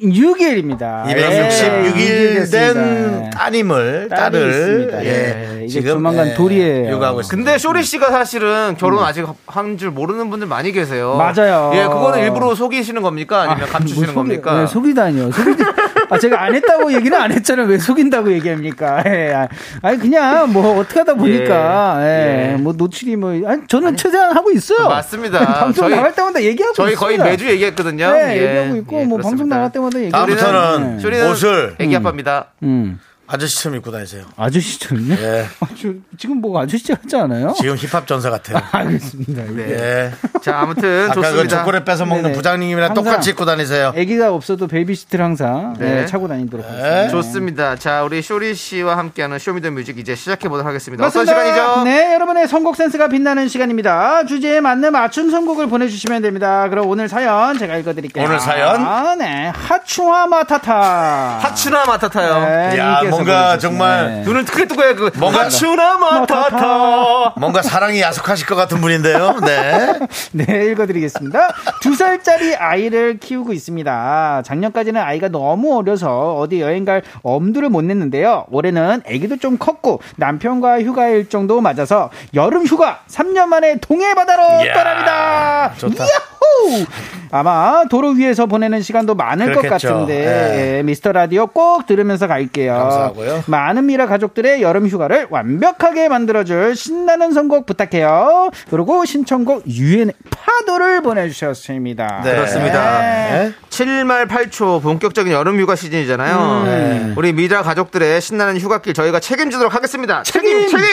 [0.00, 1.04] 266일입니다.
[1.06, 5.04] 266일 된 따님을 딸을 있습니다.
[5.04, 6.90] 예, 예, 지금 조만간 예, 돌이에요.
[6.92, 7.44] 육아하고 있습니다.
[7.50, 11.16] 근데 쇼리 씨가 사실은 결혼 아직 한 줄 모르는 분들 많이 계세요.
[11.16, 11.70] 맞아요.
[11.74, 13.42] 예, 그거는 일부러 속이시는 겁니까?
[13.42, 14.60] 아니면 감추시는 뭐 속이- 겁니까?
[14.60, 15.32] 네, 속이다니요.
[15.32, 15.50] 속이,
[16.08, 17.66] 아, 제가 안 했다고 얘기는 안 했잖아요.
[17.66, 19.02] 왜 속인다고 얘기합니까?
[19.06, 19.48] 예, 아,
[19.82, 22.56] 아니, 그냥 뭐 어떻게 하다 보니까, 예, 예.
[22.56, 24.88] 뭐 노출이 뭐, 아니, 저는 최대한 하고 있어요.
[24.88, 25.38] 맞습니다.
[25.60, 27.22] 방송 저희- 나갈 때마다 얘기하고 저희 있습니다.
[27.24, 28.12] 거의 매주 얘기했거든요.
[28.12, 28.42] 네, 예.
[28.48, 29.56] 얘기하고 있고, 예, 뭐 방송 그렇습니다.
[29.56, 31.00] 나갈 때마다 얘기하고 다음부터는 있어요.
[31.00, 32.46] 쇼리는 옷을 애기 아빠입니다.
[32.62, 32.98] 음.
[33.26, 34.24] 아저씨처럼 입고 다니세요.
[34.36, 35.14] 아저씨처럼요?
[35.14, 35.46] 예.
[35.60, 37.54] 아, 저, 지금 뭐 아저씨 같지 않아요?
[37.56, 38.62] 지금 힙합 전사 같아요.
[38.72, 39.42] 알겠습니다.
[39.54, 39.70] 네.
[39.70, 40.12] 예.
[40.42, 41.58] 자, 아무튼 아까 그 좋습니다.
[41.58, 42.34] 초콜릿 뺏어 먹는 네네.
[42.36, 43.88] 부장님이랑 똑같이 입고 다니세요.
[43.96, 46.02] 아기가 없어도 baby seat를 항상 네.
[46.02, 47.08] 예, 차고 다니도록 하겠습니다.
[47.08, 47.76] 좋습니다.
[47.76, 51.02] 자, 우리 쇼리 씨와 함께하는 쇼미더 뮤직 이제 시작해 보도록 하겠습니다.
[51.02, 51.32] 맞습니다.
[51.32, 51.84] 어떤 시간이죠?
[51.84, 54.24] 네, 여러분의 선곡 센스가 빛나는 시간입니다.
[54.26, 56.68] 주제에 맞는 맞춤 선곡을 보내 주시면 됩니다.
[56.68, 58.24] 그럼 오늘 사연 제가 읽어 드릴게요.
[58.24, 58.76] 오늘 사연?
[58.84, 59.48] 아, 네.
[59.54, 61.38] 하추와 마타타.
[61.40, 62.70] 하추나 마타타요.
[62.70, 63.58] 네, 야, 뭔가.
[63.58, 64.22] 정말 네.
[64.22, 64.94] 눈을 크게 뜨고 해.
[64.94, 67.34] 그 뭔가- 하추나 마타타.
[67.38, 69.36] 뭔가 사랑이 야속하실 것 같은 분인데요.
[69.44, 69.98] 네.
[70.32, 71.48] 네, 읽어드리겠습니다.
[71.82, 74.42] 두 살짜리 아이를 키우고 있습니다.
[74.44, 78.46] 작년까지는 아이가 너무 어려서 어디 여행 갈 엄두를 못 냈는데요.
[78.50, 84.72] 올해는 아기도 좀 컸고 남편과 휴가 일정도 맞아서 여름 휴가 3년 만에 동해 바다로 이야,
[84.74, 85.72] 떠납니다.
[85.78, 86.04] 좋다.
[86.04, 86.84] 야호!
[87.30, 89.88] 아마 도로 위에서 보내는 시간도 많을 것 그렇겠죠.
[89.88, 90.76] 같은데 네.
[90.78, 92.72] 예, 미스터 라디오 꼭 들으면서 갈게요.
[92.74, 93.44] 감사 하고요.
[93.46, 98.50] 많은 미라 가족들의 여름 휴가를 완벽하게 만들어줄 신나는 선곡 부탁해요.
[98.70, 102.22] 그리고 신청곡 유엔의 파도를 보내주셨습니다.
[102.24, 102.34] 네.
[102.34, 103.00] 그렇습니다.
[103.00, 103.52] 네.
[103.70, 106.62] 7말 8초 본격적인 여름 휴가 시즌이잖아요.
[106.64, 107.12] 네.
[107.16, 110.22] 우리 미라 가족들의 신나는 휴가길 저희가 책임지도록 하겠습니다.
[110.22, 110.86] 책임 책임.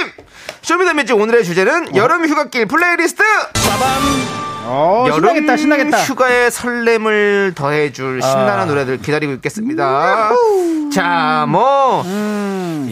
[0.61, 3.23] 쇼미더뮤직 오늘의 주제는 여름 휴가길 플레이리스트.
[4.65, 5.97] 어, 신나겠다, 신나겠다.
[6.03, 10.31] 휴가의 설렘을 더해줄 신나는 노래들 기다리고 있겠습니다.
[10.93, 12.03] 자, 뭐,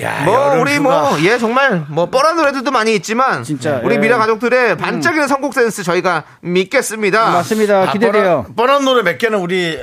[0.02, 1.02] 야, 뭐, 여름 우리 휴가.
[1.02, 4.00] 뭐, 예, 정말, 뭐, 뻔한 노래들도 많이 있지만, 진짜, 우리 예.
[4.00, 7.30] 미라 가족들의 반짝이는 선곡 센스 저희가 믿겠습니다.
[7.32, 7.84] 맞습니다.
[7.84, 8.46] 아, 기대돼요.
[8.56, 9.78] 뻔한, 뻔한 노래 몇 개는 우리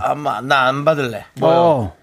[0.00, 1.26] 아, 나안 받을래.
[1.40, 1.94] 어,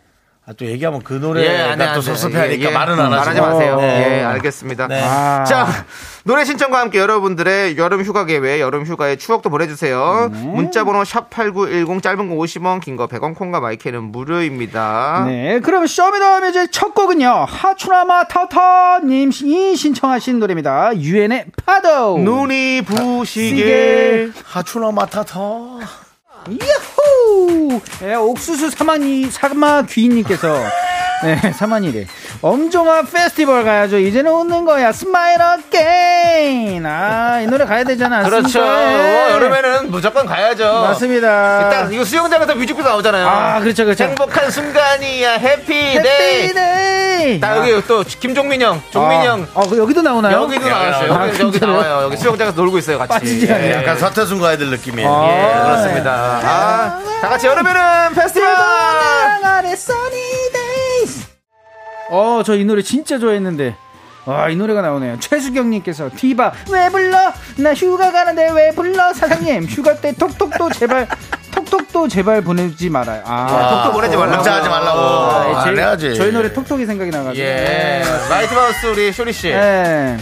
[0.50, 2.06] 아, 또 얘기하면 그 노래가 예, 또 돼.
[2.06, 2.74] 섭섭해하니까 예, 예.
[2.74, 3.76] 말은 안 하시고 말하지 마세요.
[3.82, 4.20] 네.
[4.20, 4.88] 예, 알겠습니다.
[4.88, 5.02] 네.
[5.04, 5.44] 아.
[5.44, 5.68] 자,
[6.24, 10.30] 노래 신청과 함께 여러분들의 여름 휴가 계획, 여름 휴가의 추억도 보내주세요.
[10.32, 15.26] 문자번호 샵8910 짧은 거 50원, 긴 거 100원, 콩과 마이크는 무료입니다.
[15.28, 17.28] 네, 그럼 쇼미더뮤직 첫 곡은요.
[17.50, 20.96] 하추나마 타타님이 신청하신 노래입니다.
[20.98, 22.20] 유엔의 파도.
[22.20, 23.50] 눈이 부시게.
[23.58, 24.30] 시계.
[24.46, 26.07] 하추나 마 타타.
[26.52, 27.82] 야호!
[28.00, 30.56] 네, 옥수수 사마니, 사마귀님께서,
[31.24, 32.06] 네, 사마니래.
[32.42, 33.98] 엄정화 페스티벌 가야죠.
[33.98, 34.92] 이제는 웃는 거야.
[34.92, 36.86] smile again.
[36.86, 38.22] 아, 이 노래 가야 되잖아.
[38.24, 38.62] 그렇죠.
[38.64, 40.64] 어, 여름에는 무조건 가야죠.
[40.64, 41.62] 맞습니다.
[41.64, 43.28] 일단 이거 수영장에서 뮤직비디오 나오잖아요.
[43.28, 44.04] 아, 그렇죠, 그렇죠.
[44.04, 46.44] 행복한 순간이야, happy day.
[46.44, 47.40] Happy day.
[47.40, 49.48] 나 여기 또 김종민 형, 종민 형.
[49.56, 50.44] 어, 그 여기도 나오나요?
[50.44, 51.14] 여기도 나왔어요.
[51.14, 51.60] 아, 여기, 여기?
[51.60, 52.02] 나와요.
[52.04, 53.48] 여기 수영장에서 놀고 있어요, 같이.
[53.52, 53.60] 아?
[53.60, 53.74] 예.
[53.74, 55.10] 약간 서태순 가야 될 느낌이에요.
[55.10, 55.28] 아.
[55.28, 56.12] 예, 그렇습니다.
[56.12, 58.48] 아, 다 같이 여름에는 페스티벌!
[62.10, 63.76] 어, 저 이 노래 진짜 좋아했는데.
[64.26, 65.20] 와, 이 노래가 나오네요.
[65.22, 67.32] 최수경님께서 디바 왜 불러?
[67.58, 69.14] 나 휴가 가는데 왜 불러?
[69.14, 71.08] 사장님 휴가 때 톡톡도 제발
[71.56, 73.22] 톡톡도 제발 보내지 말아요.
[73.26, 74.36] 아, 톡톡 보내지 말라고.
[74.36, 75.00] 문자 하지 말라고.
[75.00, 76.16] 아, 제- 안 해야지.
[76.16, 77.46] 저희 노래 톡톡이 생각이 나가지고.
[77.46, 78.04] 예.
[78.30, 79.48] 마이티 마우스 우리 쇼리 씨.
[79.48, 80.18] 예.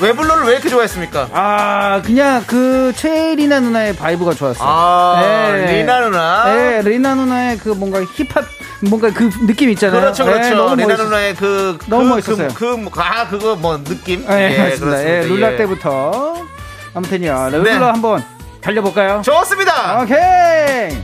[0.00, 1.28] 외블로를 왜 이렇게 좋아했습니까?
[1.32, 4.68] 아, 그냥 그 채리나 누나의 vibe가 좋았어요.
[4.68, 5.20] 아,
[5.54, 5.78] 예.
[5.78, 6.44] 리나 누나.
[6.44, 8.44] 네, 리나 누나의 그 뭔가 힙합
[8.80, 10.00] 뭔가 그 느낌 있잖아요.
[10.00, 10.54] 그렇죠, 네, 그렇죠.
[10.54, 11.06] 너무 리나 멋있었어요.
[11.08, 12.48] 누나의 그, 너무 그, 멋있었어요.
[12.54, 14.24] 그, 그, 아, 그거 뭐, 느낌?
[14.26, 14.86] 네, 예, 맞습니다.
[14.86, 15.10] 그렇습니다.
[15.10, 15.56] 예, 룰라 예.
[15.56, 16.46] 때부터.
[16.94, 17.84] 아무튼요, 룰라 네.
[17.84, 18.24] 한번
[18.60, 19.22] 달려볼까요?
[19.22, 20.00] 좋습니다!
[20.02, 20.96] 오케이!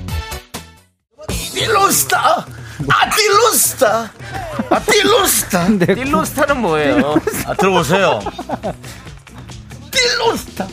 [1.28, 2.46] 딜론스타.
[2.88, 4.10] 아 딜론스타.
[4.70, 5.68] 아 딜론스타.
[5.68, 7.14] 네, 딜론스타는 뭐예요?
[7.46, 8.20] 아 들어보세요.
[9.90, 10.66] 딜론스타.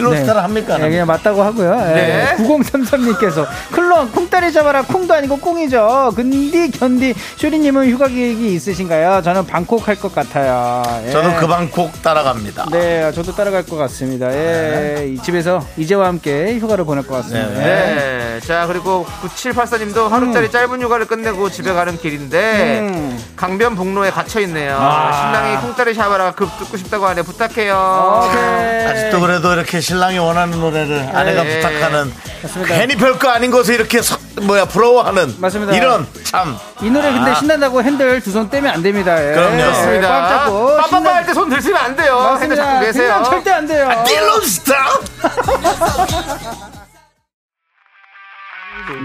[0.00, 0.78] 딜론스타를 합니까?
[0.78, 1.74] 네, 그냥 맞다고 하고요.
[1.94, 2.34] 네.
[2.38, 6.12] 9033님께서 클론 콩다리 잡아라 콩도 아니고 꽁이죠.
[6.16, 9.22] 근디 견디 쇼리님은 휴가 계획이 있으신가요?
[9.22, 10.82] 저는 방콕 할 것 같아요.
[11.06, 11.10] 예.
[11.10, 12.66] 저도 그 방콕 따라갑니다.
[12.70, 14.32] 네, 저도 따라갈 것 같습니다.
[14.32, 17.48] 예, 이 집에서 이제와 함께 휴가를 보낼 것 같습니다.
[17.50, 17.64] 네.
[17.64, 18.40] 네.
[18.46, 23.18] 자, 그리고 9784님도 하루짜리 짧은 휴가를 끝내고 집에 가는 길인데, 음.
[23.34, 24.76] 강변북로에 갇혀 있네요.
[24.78, 25.12] 아.
[25.12, 27.22] 신랑이 콩다리 샤바라 급 듣고 싶다고 하네.
[27.22, 28.22] 부탁해요.
[28.30, 28.86] 오케이.
[28.86, 31.56] 아직도 그래도 이렇게 신랑이 원하는 노래를 아내가 예.
[31.60, 32.12] 부탁하는
[32.42, 32.74] 맞습니다.
[32.74, 35.74] 괜히 별거 아닌 것을 이렇게 서- 뭐야 부러워하는 맞습니다.
[35.74, 39.16] 이런 참 이 노래 근데 신난다고 핸들 두 손 떼면 안 됩니다.
[39.18, 39.32] 예.
[39.34, 39.56] 그럼요.
[39.94, 40.28] 예, 꽉.
[40.28, 40.76] 잡고.
[40.76, 42.36] 빠빠빠 할 때 손 들시면 안 돼요.
[42.38, 43.22] 핸들 잡고 계세요.
[43.30, 44.04] 절대 안 돼요.
[44.06, 44.74] 딜론스타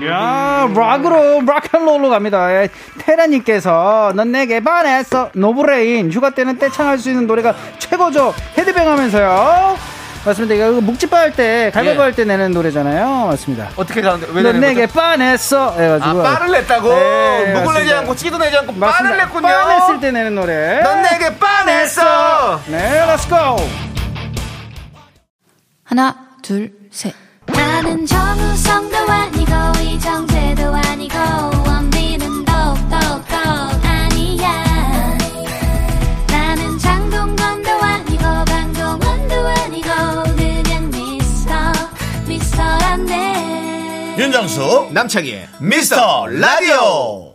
[0.05, 2.49] 야, 락으로, rock and roll로 갑니다.
[2.53, 2.69] 예,
[2.99, 5.29] 테라님께서, 넌 내게 반했어.
[5.33, 6.09] 노브레인.
[6.11, 8.33] 휴가 때는 떼창할 수 있는 노래가 최고죠.
[8.57, 9.77] 헤드뱅 하면서요.
[10.25, 10.55] 맞습니다.
[10.55, 12.03] 이거 묵찌빠 할 때, 가위바위보 예.
[12.03, 13.27] 할때 내는 노래잖아요.
[13.27, 13.69] 맞습니다.
[13.75, 14.27] 어떻게 가는데?
[14.27, 14.99] 왜넌 내는 내게 거죠?
[14.99, 15.71] 반했어.
[15.71, 16.23] 아, 해가지고.
[16.23, 16.89] 빠를 냈다고?
[16.95, 17.93] 네, 묵을 내지.
[17.93, 18.97] 않고, 찌도 내지 않고, 맞습니다.
[19.03, 19.47] 빠를 냈군요.
[19.47, 20.81] 빤했을 때 내는 노래.
[20.81, 22.61] 넌 내게 빠냈어!
[22.67, 23.35] 네, let's go!
[25.83, 27.13] 하나, 둘, 셋.
[27.47, 29.51] 나는 정우성도 아니고
[29.81, 31.17] 이정재도 아니고
[44.17, 47.33] 윤정수 남창희의 미스터 라디오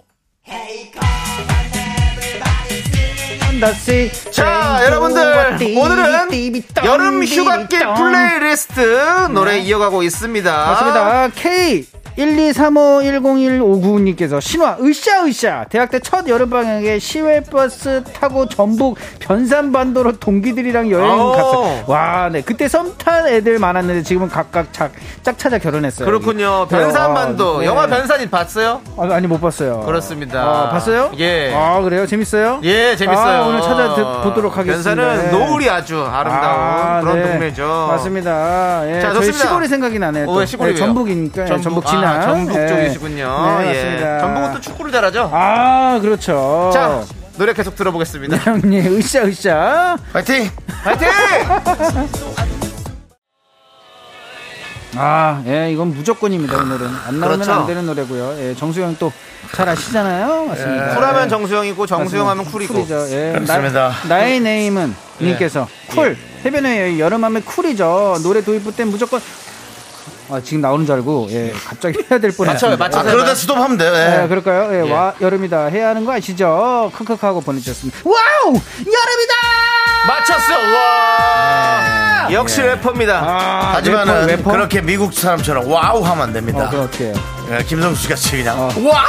[4.30, 10.56] 자, 여러분들, 오늘은 여름 휴가길 플레이리스트 노래 이어가고 있습니다.
[10.66, 11.28] 맞습니다.
[11.34, 11.84] K
[12.18, 21.32] 123510159님께서 신화 으쌰으쌰 대학 때 첫 여름방학에 시외버스 타고 전북 변산반도로 동기들이랑 여행 오.
[21.32, 21.84] 갔어요.
[21.86, 24.90] 와, 네 그때 썸탄 애들 많았는데 지금은 각각 짝,
[25.22, 26.06] 짝 찾아 결혼했어요.
[26.06, 26.66] 그렇군요.
[26.68, 27.58] 변산반도.
[27.60, 27.66] 네.
[27.66, 28.80] 영화 변산이 봤어요?
[28.96, 29.80] 아, 아니 못 봤어요.
[29.80, 30.40] 그렇습니다.
[30.42, 31.10] 아, 봤어요?
[31.18, 31.52] 예.
[31.54, 32.06] 아 그래요?
[32.06, 32.60] 재밌어요?
[32.64, 33.47] 예, 재밌어요.
[33.48, 34.94] 아, 오늘 찾아보도록 하겠습니다.
[34.94, 35.30] 변산은 네.
[35.38, 37.32] 노을이 아주 아름다운 아, 그런 네.
[37.32, 37.86] 동네죠.
[37.90, 38.82] 맞습니다.
[38.90, 39.38] 예, 자, 저희 좋습니다.
[39.48, 40.28] 시골이 생각이 나네요.
[40.28, 40.74] 어, 시골이에요?
[40.74, 42.20] 예, 전북이니까 예, 전북, 전북 아, 진안.
[42.22, 42.68] 전북 예.
[42.68, 43.58] 쪽이시군요.
[43.58, 43.72] 네, 예.
[43.74, 44.18] 맞습니다.
[44.20, 45.30] 전북은 또 축구를 잘하죠?
[45.32, 46.70] 아, 그렇죠.
[46.72, 47.02] 자,
[47.36, 48.36] 노래 계속 들어보겠습니다.
[48.36, 49.96] 형님, 으쌰, 으쌰.
[50.12, 50.50] 파이팅
[50.84, 51.08] 파이팅!
[54.96, 56.86] 아, 예, 이건 무조건입니다, 이 노래는.
[57.06, 57.52] 안 나오면 그렇죠.
[57.52, 58.36] 안 되는 노래고요.
[58.40, 59.12] 예, 정수영 또
[59.54, 60.46] 잘 아시잖아요.
[60.46, 60.94] 맞습니다.
[60.94, 62.30] 쿨하면 정수영이고 정수영 맞습니다.
[62.30, 62.74] 하면 쿨이고.
[62.74, 63.06] 쿨이죠.
[63.10, 63.32] 예.
[63.32, 63.92] 그렇습니다.
[64.08, 66.16] 나, 의 name은 님께서 쿨.
[66.44, 68.18] 해변에 여름하면 쿨이죠.
[68.22, 69.20] 노래 도입부 땐 무조건
[70.30, 72.76] 아, 지금 나오는 줄 알고 예, 갑자기 해야 될 뻔했어요.
[72.76, 73.00] 맞춰요, 맞춰요.
[73.00, 74.24] 아, 그러다 스톱하면 돼 예.
[74.24, 74.74] 예, 그럴까요?
[74.74, 74.92] 예, 예.
[74.92, 75.66] 와, 여름이다.
[75.66, 76.92] 해야 하는 거 아시죠?
[76.94, 77.98] 크크크 하고 보내주셨습니다.
[78.04, 78.48] Wow!
[78.48, 79.34] 여름이다!
[80.06, 80.54] 맞췄어.
[80.74, 82.07] 와.
[82.32, 83.14] 역시 래퍼입니다.
[83.24, 84.50] 아, 하지만은 래퍼, 래퍼?
[84.52, 86.64] 그렇게 미국 사람처럼 wow 하면 안 됩니다.
[86.66, 87.12] 어, 그렇게.
[87.50, 88.68] 예, 김성수 씨 같이 그냥 어.
[88.84, 89.00] 와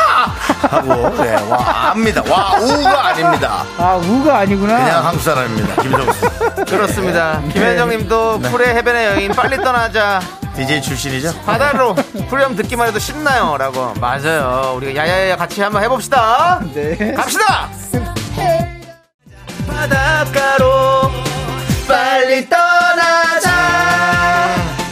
[0.70, 0.94] 하고
[1.26, 2.24] 예, 와 압니다.
[2.30, 3.66] 와 우가 아닙니다.
[3.78, 4.78] 아, 우가 아니구나.
[4.78, 5.82] 그냥 한국 사람입니다.
[5.82, 6.30] 김성수
[6.66, 7.42] 그렇습니다.
[7.52, 10.22] 김현정 님도 풀의 해변의 여인 빨리 떠나자.
[10.56, 11.34] DJ 출신이죠.
[11.46, 11.94] 바다로
[12.30, 13.58] 후렴 듣기만 해도 신나요.
[13.58, 13.94] 라고.
[14.00, 14.74] 맞아요.
[14.78, 16.60] 우리가 야야야 같이 한번 해봅시다.
[16.74, 17.14] 네.
[17.16, 17.70] 갑시다!
[19.68, 21.12] 바닷가로
[21.90, 23.50] 빨리 떠나자.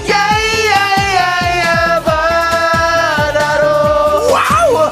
[0.10, 3.66] 야야야야 바다로.
[4.32, 4.90] 와우!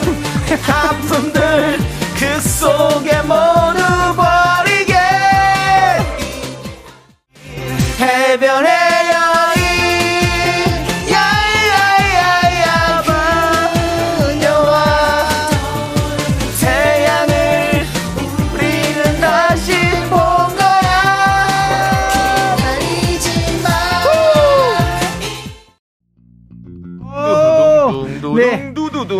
[0.69, 1.79] 아픔들
[2.19, 4.93] 그 속에 모두 버리게.
[7.99, 8.74] 해변의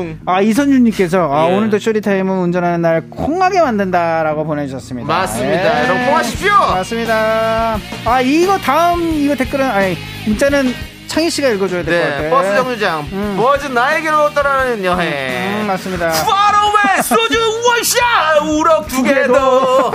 [0.03, 0.15] 네.
[0.15, 1.55] 두두둥 아, 이선주님께서, 아, 예.
[1.55, 5.07] 오늘도 쇼리타임은 운전하는 날 콩하게 만든다라고 보내주셨습니다.
[5.07, 5.79] 맞습니다.
[5.79, 5.83] 예.
[5.85, 6.51] 여러분 콩하십시오.
[6.57, 7.77] 맞습니다.
[8.05, 10.73] 아, 이거 다음, 이거 댓글은, 아니, 문자는
[11.07, 12.29] 창희 씨가 읽어줘야 될것 네, 같아요.
[12.31, 16.09] 버스 정류장 버즈 나에게로 떠나는 여행 음, 맞습니다.
[16.09, 17.37] far away 소주
[17.67, 19.93] 원샷 우럭 두 개도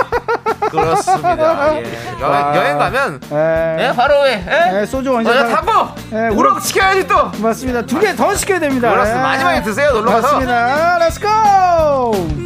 [0.70, 1.74] 그렇습니다.
[1.80, 1.84] 예.
[2.20, 2.56] 여행, 와.
[2.56, 3.76] 여행 가면 예.
[3.88, 4.80] 예, far away 예?
[4.80, 5.50] 예, 소주 원샷.
[5.56, 7.82] 하고 예, 우럭 시켜야지 또 맞습니다.
[7.86, 8.90] 두 개 더 시켜야 됩니다.
[8.90, 9.20] 그렇습니다.
[9.20, 9.22] 예.
[9.32, 10.26] 마지막에 드세요, 놀러 가서.
[10.28, 10.98] 맞습니다.
[10.98, 12.40] Let's go!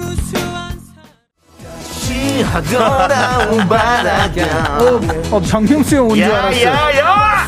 [2.68, 5.00] 돌아온 바닷가 어,
[5.36, 6.66] 어, 정명수 형 온줄 알았어요.
[6.66, 7.46] 야야 야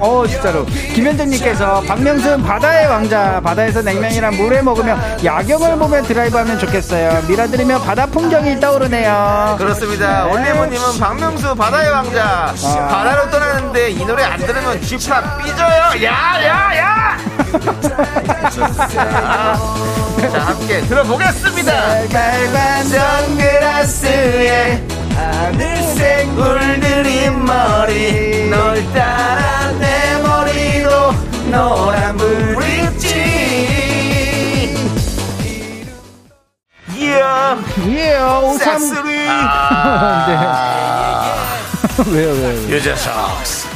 [0.00, 0.64] 어, 진짜로.
[0.66, 3.40] 김현정님께서 박명수는 바다의 왕자.
[3.42, 7.22] 바다에서 냉면이랑 물에 먹으며 야경을 보며 드라이브하면 좋겠어요.
[7.28, 9.56] 미라 들으며 바다 풍경이 떠오르네요.
[9.58, 10.24] 그렇습니다.
[10.24, 10.30] 네.
[10.32, 12.54] 올리모님은 박명수 바다의 왕자.
[12.88, 16.04] 바다로 떠나는데 이 노래 안 들으면 쥐팍 삐져요.
[16.04, 17.16] 야, 야, 야!
[20.32, 21.72] 자, 함께 들어보겠습니다.
[22.12, 24.82] 빨간 선글라스에
[25.16, 28.48] 하늘색 물들인 머리.
[28.50, 31.12] 널 따라 내 머리도
[31.50, 33.14] 노란 불빛이.
[36.96, 38.58] 이야, 예, 53.
[38.58, 39.26] 싹쓸이.
[40.28, 40.38] 네.
[42.10, 42.76] 왜요, 왜요?
[42.76, 43.68] 여자 석스.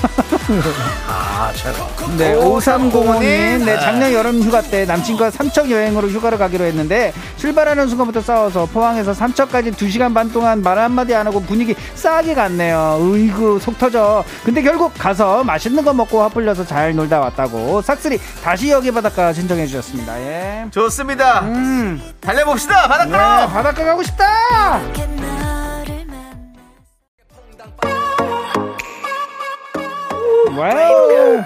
[1.09, 1.87] 아, 최고.
[2.17, 3.21] 네, 5305님.
[3.21, 3.81] 네, 네.
[3.81, 9.71] 작년 여름 휴가 때 남친과 삼척 여행으로 휴가를 가기로 했는데 출발하는 순간부터 싸워서 포항에서 삼척까지
[9.73, 12.99] 2시간 반 동안 말 한마디 안 하고 분위기 싸게 갔네요.
[13.01, 14.25] 으이구, 속 터져.
[14.45, 19.67] 근데 결국 가서 맛있는 거 먹고 화풀려서 잘 놀다 왔다고 싹쓸이 다시 여기 바닷가 신청해
[19.67, 20.19] 주셨습니다.
[20.21, 20.65] 예.
[20.73, 21.43] 좋습니다.
[21.43, 22.03] 음.
[22.21, 23.49] 달려봅시다, 네, 바닷가로!
[23.49, 24.81] 바닷가 가고 싶다!
[30.59, 31.45] Wow.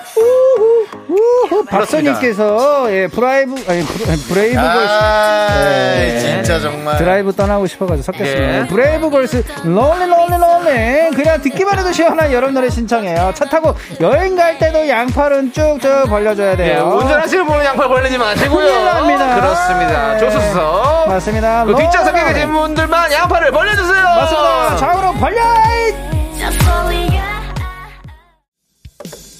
[1.68, 6.18] 박선님께서 예, 브라이브 아니 브레이브 걸스 아, 네.
[6.18, 6.96] 진짜 정말.
[6.96, 8.58] 드라이브 떠나고 싶어가지고 섞였습니다.
[8.62, 8.66] 예.
[8.66, 13.32] 브레이브 걸스 롤리 롤리 롤리 그냥 듣기만 해도 시원한 여름 노래 신청해요.
[13.34, 16.98] 차 타고 여행 갈 때도 양팔은 쭉쭉 벌려줘야 예, 돼요.
[17.00, 18.64] 운전하시는 분은 양팔 벌리지 마시고요.
[18.66, 19.34] 큰일 납니다.
[19.34, 20.12] 그렇습니다.
[20.14, 20.18] 네.
[20.20, 21.08] 조수석.
[21.08, 21.64] 맞습니다.
[21.66, 22.32] 그 뒷좌석에.
[22.32, 24.02] 계신 분들만 양팔을 벌려주세요.
[24.02, 24.76] 맞습니다.
[24.76, 25.42] 좌우로 벌려.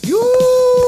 [0.09, 0.20] 유!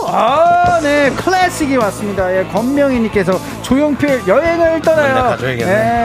[0.07, 2.35] 아, 네, 클래식이 왔습니다.
[2.37, 5.37] 예, 권명희님께서 조용필 여행을 떠나요.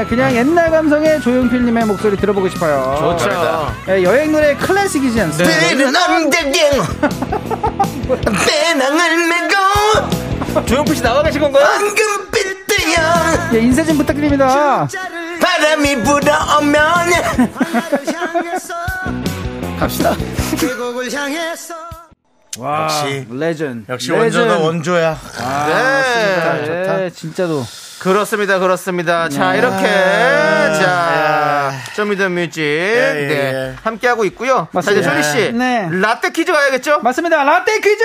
[0.02, 2.96] 예, 그냥 옛날 감성의 조용필님의 목소리 들어보고 싶어요.
[3.18, 3.74] 좋죠.
[3.90, 6.14] 예, 여행 노래 클래식이지 않습니까?
[6.16, 6.86] 언제경
[8.48, 11.66] 배낭을 메고 조용필 씨 나와 계신 건가요?
[11.66, 14.88] 황금빛 태양 예, 인사 좀 부탁드립니다.
[15.42, 16.80] 바람이 불어오면
[19.80, 20.16] 갑시다
[22.58, 23.28] 와, 역시.
[23.30, 23.86] 레전.
[23.88, 24.22] 역시 레전.
[24.48, 25.20] 원조는 원조야
[25.68, 27.04] 네.
[27.06, 27.64] 예, 진짜로.
[28.00, 28.60] 그렇습니다.
[28.60, 29.30] 그렇습니다.
[29.30, 29.60] 자, 네.
[29.60, 29.84] 이렇게.
[29.84, 32.62] 자, Show Me the Music.
[32.64, 33.30] 예, 네.
[33.32, 33.76] 예.
[33.84, 34.68] 함께하고 있고요.
[34.74, 35.12] 자, 이제 맞습니다.
[35.12, 35.52] 쇼리 씨.
[35.54, 35.88] 네.
[35.92, 37.00] 라떼 퀴즈 가야겠죠?
[37.02, 37.44] 맞습니다.
[37.44, 38.04] 라떼 퀴즈!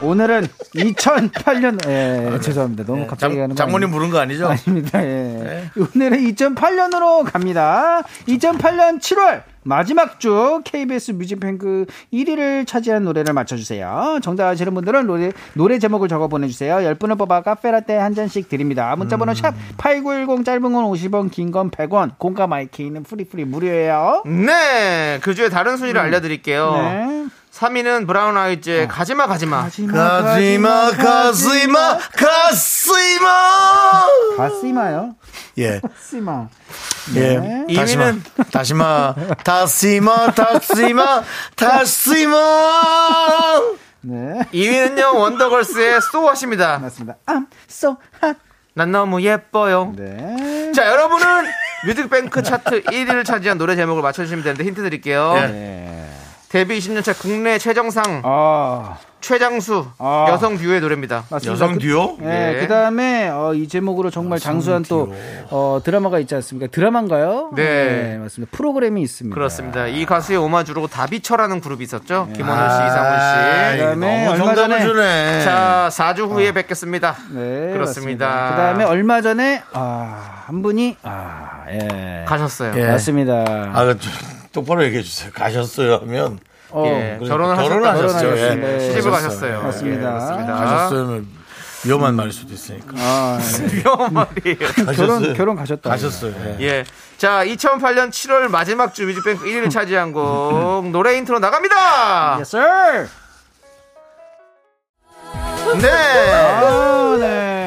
[0.00, 0.46] 오늘은
[0.76, 2.84] 2008년, 예, 죄송합니다.
[2.84, 4.46] 너무 갑자기 가는 장, 거 장모님 부른 거 아니죠?
[4.46, 5.02] 아닙니다.
[5.02, 5.70] 예.
[5.76, 8.02] 오늘은 2008년으로 갑니다.
[8.28, 14.20] 2008년 7월 마지막 주 KBS 뮤직뱅크 1위를 차지한 노래를 맞춰주세요.
[14.22, 16.76] 정답 아시는 분들은 노래, 노래 제목을 적어 보내주세요.
[16.76, 18.94] 10분을 뽑아 카페라떼 한 잔씩 드립니다.
[18.96, 24.22] 문자번호 샵8910 짧은 건 50원, 긴 건 100원, 공과 마이케이는 free free 무료예요.
[24.26, 25.18] 네.
[25.22, 26.72] 그 중에 다른 순위를 알려드릴게요.
[26.72, 27.26] 네.
[27.58, 29.62] 3위는 브라운 아이즈의 가지마, 가지마.
[29.62, 33.28] 가지마 가지마 가지마
[34.36, 35.16] 가시마요?
[35.58, 36.48] 예 가시마.
[37.16, 37.38] 예.
[37.38, 37.66] 네.
[37.74, 38.12] 다시마.
[38.52, 39.14] 다시마.
[39.42, 40.30] 다시마.
[40.32, 41.22] 다시마.
[41.56, 42.36] 다시마.
[44.02, 44.40] 네.
[44.52, 46.78] 2위는요 원더걸스의 소워십니다.
[46.78, 47.16] 맞습니다.
[47.26, 48.38] I'm so hot.
[48.74, 49.92] 난 너무 예뻐요.
[49.96, 50.70] 네.
[50.72, 51.26] 자 여러분은
[51.86, 55.34] 뮤직뱅크 차트 1위를 차지한 노래 제목을 맞춰주시면 되는데 힌트 드릴게요.
[55.34, 55.87] 네.
[56.50, 60.26] 데뷔 20년차 국내 최정상 아, 최장수 아.
[60.30, 61.24] 여성 듀오의 노래입니다.
[61.28, 61.52] 맞습니다.
[61.52, 62.16] 여성 그- 듀오?
[62.20, 62.60] 네, 예.
[62.60, 65.12] 그 다음에 어, 이 제목으로 정말 장수한 또
[65.50, 66.70] 어, 드라마가 있지 않습니까?
[66.70, 67.50] 드라마인가요?
[67.54, 68.16] 네.
[68.18, 68.50] 맞습니다.
[68.56, 69.34] 프로그램이 있습니다.
[69.34, 69.88] 그렇습니다.
[69.88, 72.28] 이 가수의 오마주로 다비처라는 그룹이 있었죠.
[72.34, 73.78] 김원호 씨, 아, 이상훈 씨.
[73.78, 75.44] 그다음에 너무 얼마 정답을 전에- 주네.
[75.44, 77.14] 자, 4주 후에 뵙겠습니다.
[77.32, 78.50] 네, 그렇습니다.
[78.50, 82.24] 그 다음에 얼마 전에 아, 한 분이 아, 예.
[82.26, 82.72] 가셨어요.
[82.80, 82.86] 예.
[82.86, 83.44] 맞습니다.
[83.74, 84.12] 아, 그, 좀
[84.58, 85.30] 똑바로 얘기해 주세요.
[85.32, 86.38] 가셨어요 하면.
[86.70, 88.04] 어, 예, 결혼을 결혼을 하셨다.
[88.04, 88.18] 하셨죠.
[88.26, 88.42] 결혼을 예.
[88.42, 88.80] 하셨어요.
[88.80, 89.62] 시집을 가셨어요.
[89.62, 89.62] 가셨어요.
[89.62, 90.00] 맞습니다.
[90.00, 90.54] 예, 그렇습니다.
[90.54, 91.26] 가셨으면
[91.84, 92.92] 위험한 말일 수도 있으니까.
[92.96, 93.76] 아, 예.
[93.78, 94.56] 위험한 말이에요.
[94.96, 95.32] 결혼.
[95.34, 95.88] 결혼 가셨다.
[95.90, 96.34] 가셨어요.
[96.60, 96.64] 예.
[96.64, 96.84] 예.
[97.16, 102.34] 자, 2008년 7월 마지막 주 뮤직뱅크 1위를 차지한 곡 노래 인트로 나갑니다.
[102.36, 103.08] Yes, sir.
[105.80, 105.88] 네.
[106.32, 107.57] 아, 네.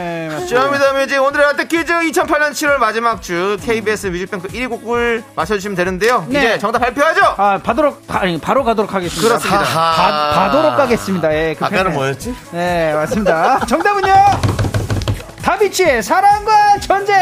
[0.48, 5.24] Show Me the Music 오늘의 라떼 퀴즈 2008년 7월 마지막 주 KBS 뮤직뱅크 1위 곡을
[5.36, 6.26] 맞춰주시면 되는데요.
[6.28, 6.40] 네.
[6.40, 7.22] 이제 정답 발표하죠.
[7.38, 9.28] 아, 바도록 바, 아니, 바로 가도록 하겠습니다.
[9.28, 9.64] 그렇습니다.
[9.64, 11.34] 바, 바도록 가겠습니다.
[11.34, 11.96] 예, 그 아까는 팬에.
[11.96, 12.36] 뭐였지?
[12.52, 13.60] 네, 맞습니다.
[13.66, 14.14] 정답은요.
[15.42, 17.16] 다비치의 사랑과 전쟁.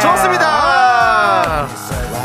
[0.00, 1.66] 좋습니다.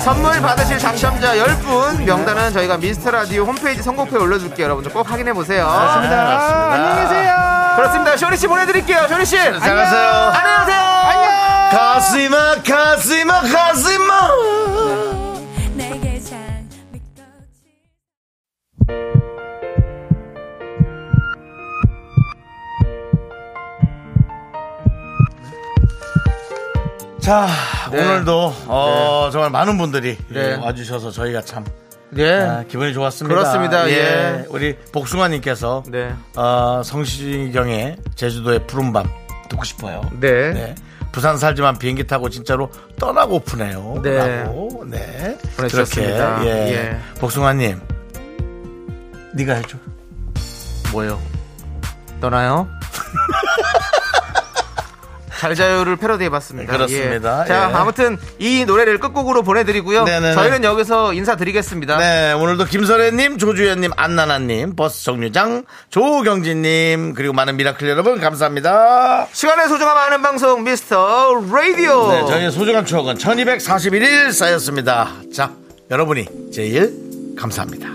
[0.03, 4.65] 선물 받으실 당첨자 10분 명단은 저희가 미스터 라디오 홈페이지 선곡표에 올려둘게요.
[4.65, 5.65] 여러분들 꼭 확인해 보세요.
[5.67, 6.71] 맞습니다.
[6.73, 7.42] 안녕히 계세요.
[7.75, 8.17] 그렇습니다.
[8.17, 9.07] 쇼리 씨 보내드릴게요.
[9.07, 9.35] 쇼리 씨.
[9.35, 10.31] 잘 가세요.
[10.33, 10.77] 안녕하세요.
[10.77, 11.69] 안녕.
[15.75, 17.33] 내게 잘 믿어지
[27.21, 27.47] 자,
[27.91, 28.01] 네.
[28.03, 30.51] 오늘도 어, 정말 많은 분들이 네.
[30.51, 31.63] 예, 와주셔서 저희가 참
[32.15, 32.41] 네.
[32.41, 33.35] 아, 기분이 좋았습니다.
[33.35, 33.89] 그렇습니다.
[33.89, 34.45] 예.
[34.49, 36.13] 우리 복숭아님께서 네.
[36.35, 39.07] 어, 성시경의 제주도의 푸른밤
[39.49, 40.01] 듣고 싶어요.
[40.19, 40.53] 네.
[40.53, 40.75] 네.
[41.11, 43.99] 부산 살지만 비행기 타고 진짜로 떠나고프네요.
[44.03, 44.17] 네.
[44.43, 44.83] 라고.
[44.87, 45.37] 네.
[45.57, 46.39] 보내주셨습니다.
[46.39, 46.73] 그렇게, 예.
[46.73, 46.99] 예.
[47.19, 47.79] 복숭아님,
[49.35, 49.77] 네가 해줘.
[50.91, 51.19] 뭐예요?
[52.19, 52.67] 떠나요?
[55.43, 56.71] 잘자요를 패러디해봤습니다.
[56.71, 57.43] 네, 그렇습니다.
[57.43, 57.47] 예.
[57.47, 57.73] 자, 예.
[57.75, 60.05] 아무튼 이 노래를 끝곡으로 보내드리고요.
[60.05, 60.35] 네네네.
[60.35, 61.97] 저희는 여기서 인사드리겠습니다.
[61.97, 69.27] 네, 오늘도 김설혜님, 조주현님, 안나나님, 버스 정류장, 조경진님, 그리고 많은 미라클 여러분, 감사합니다.
[69.33, 72.11] 시간의 소중함 아는 방송 미스터 라디오.
[72.11, 75.11] 네, 저희의 소중한 추억은 1241일 쌓였습니다.
[75.35, 75.51] 자,
[75.91, 76.93] 여러분이 제일
[77.37, 77.89] 감사합니다.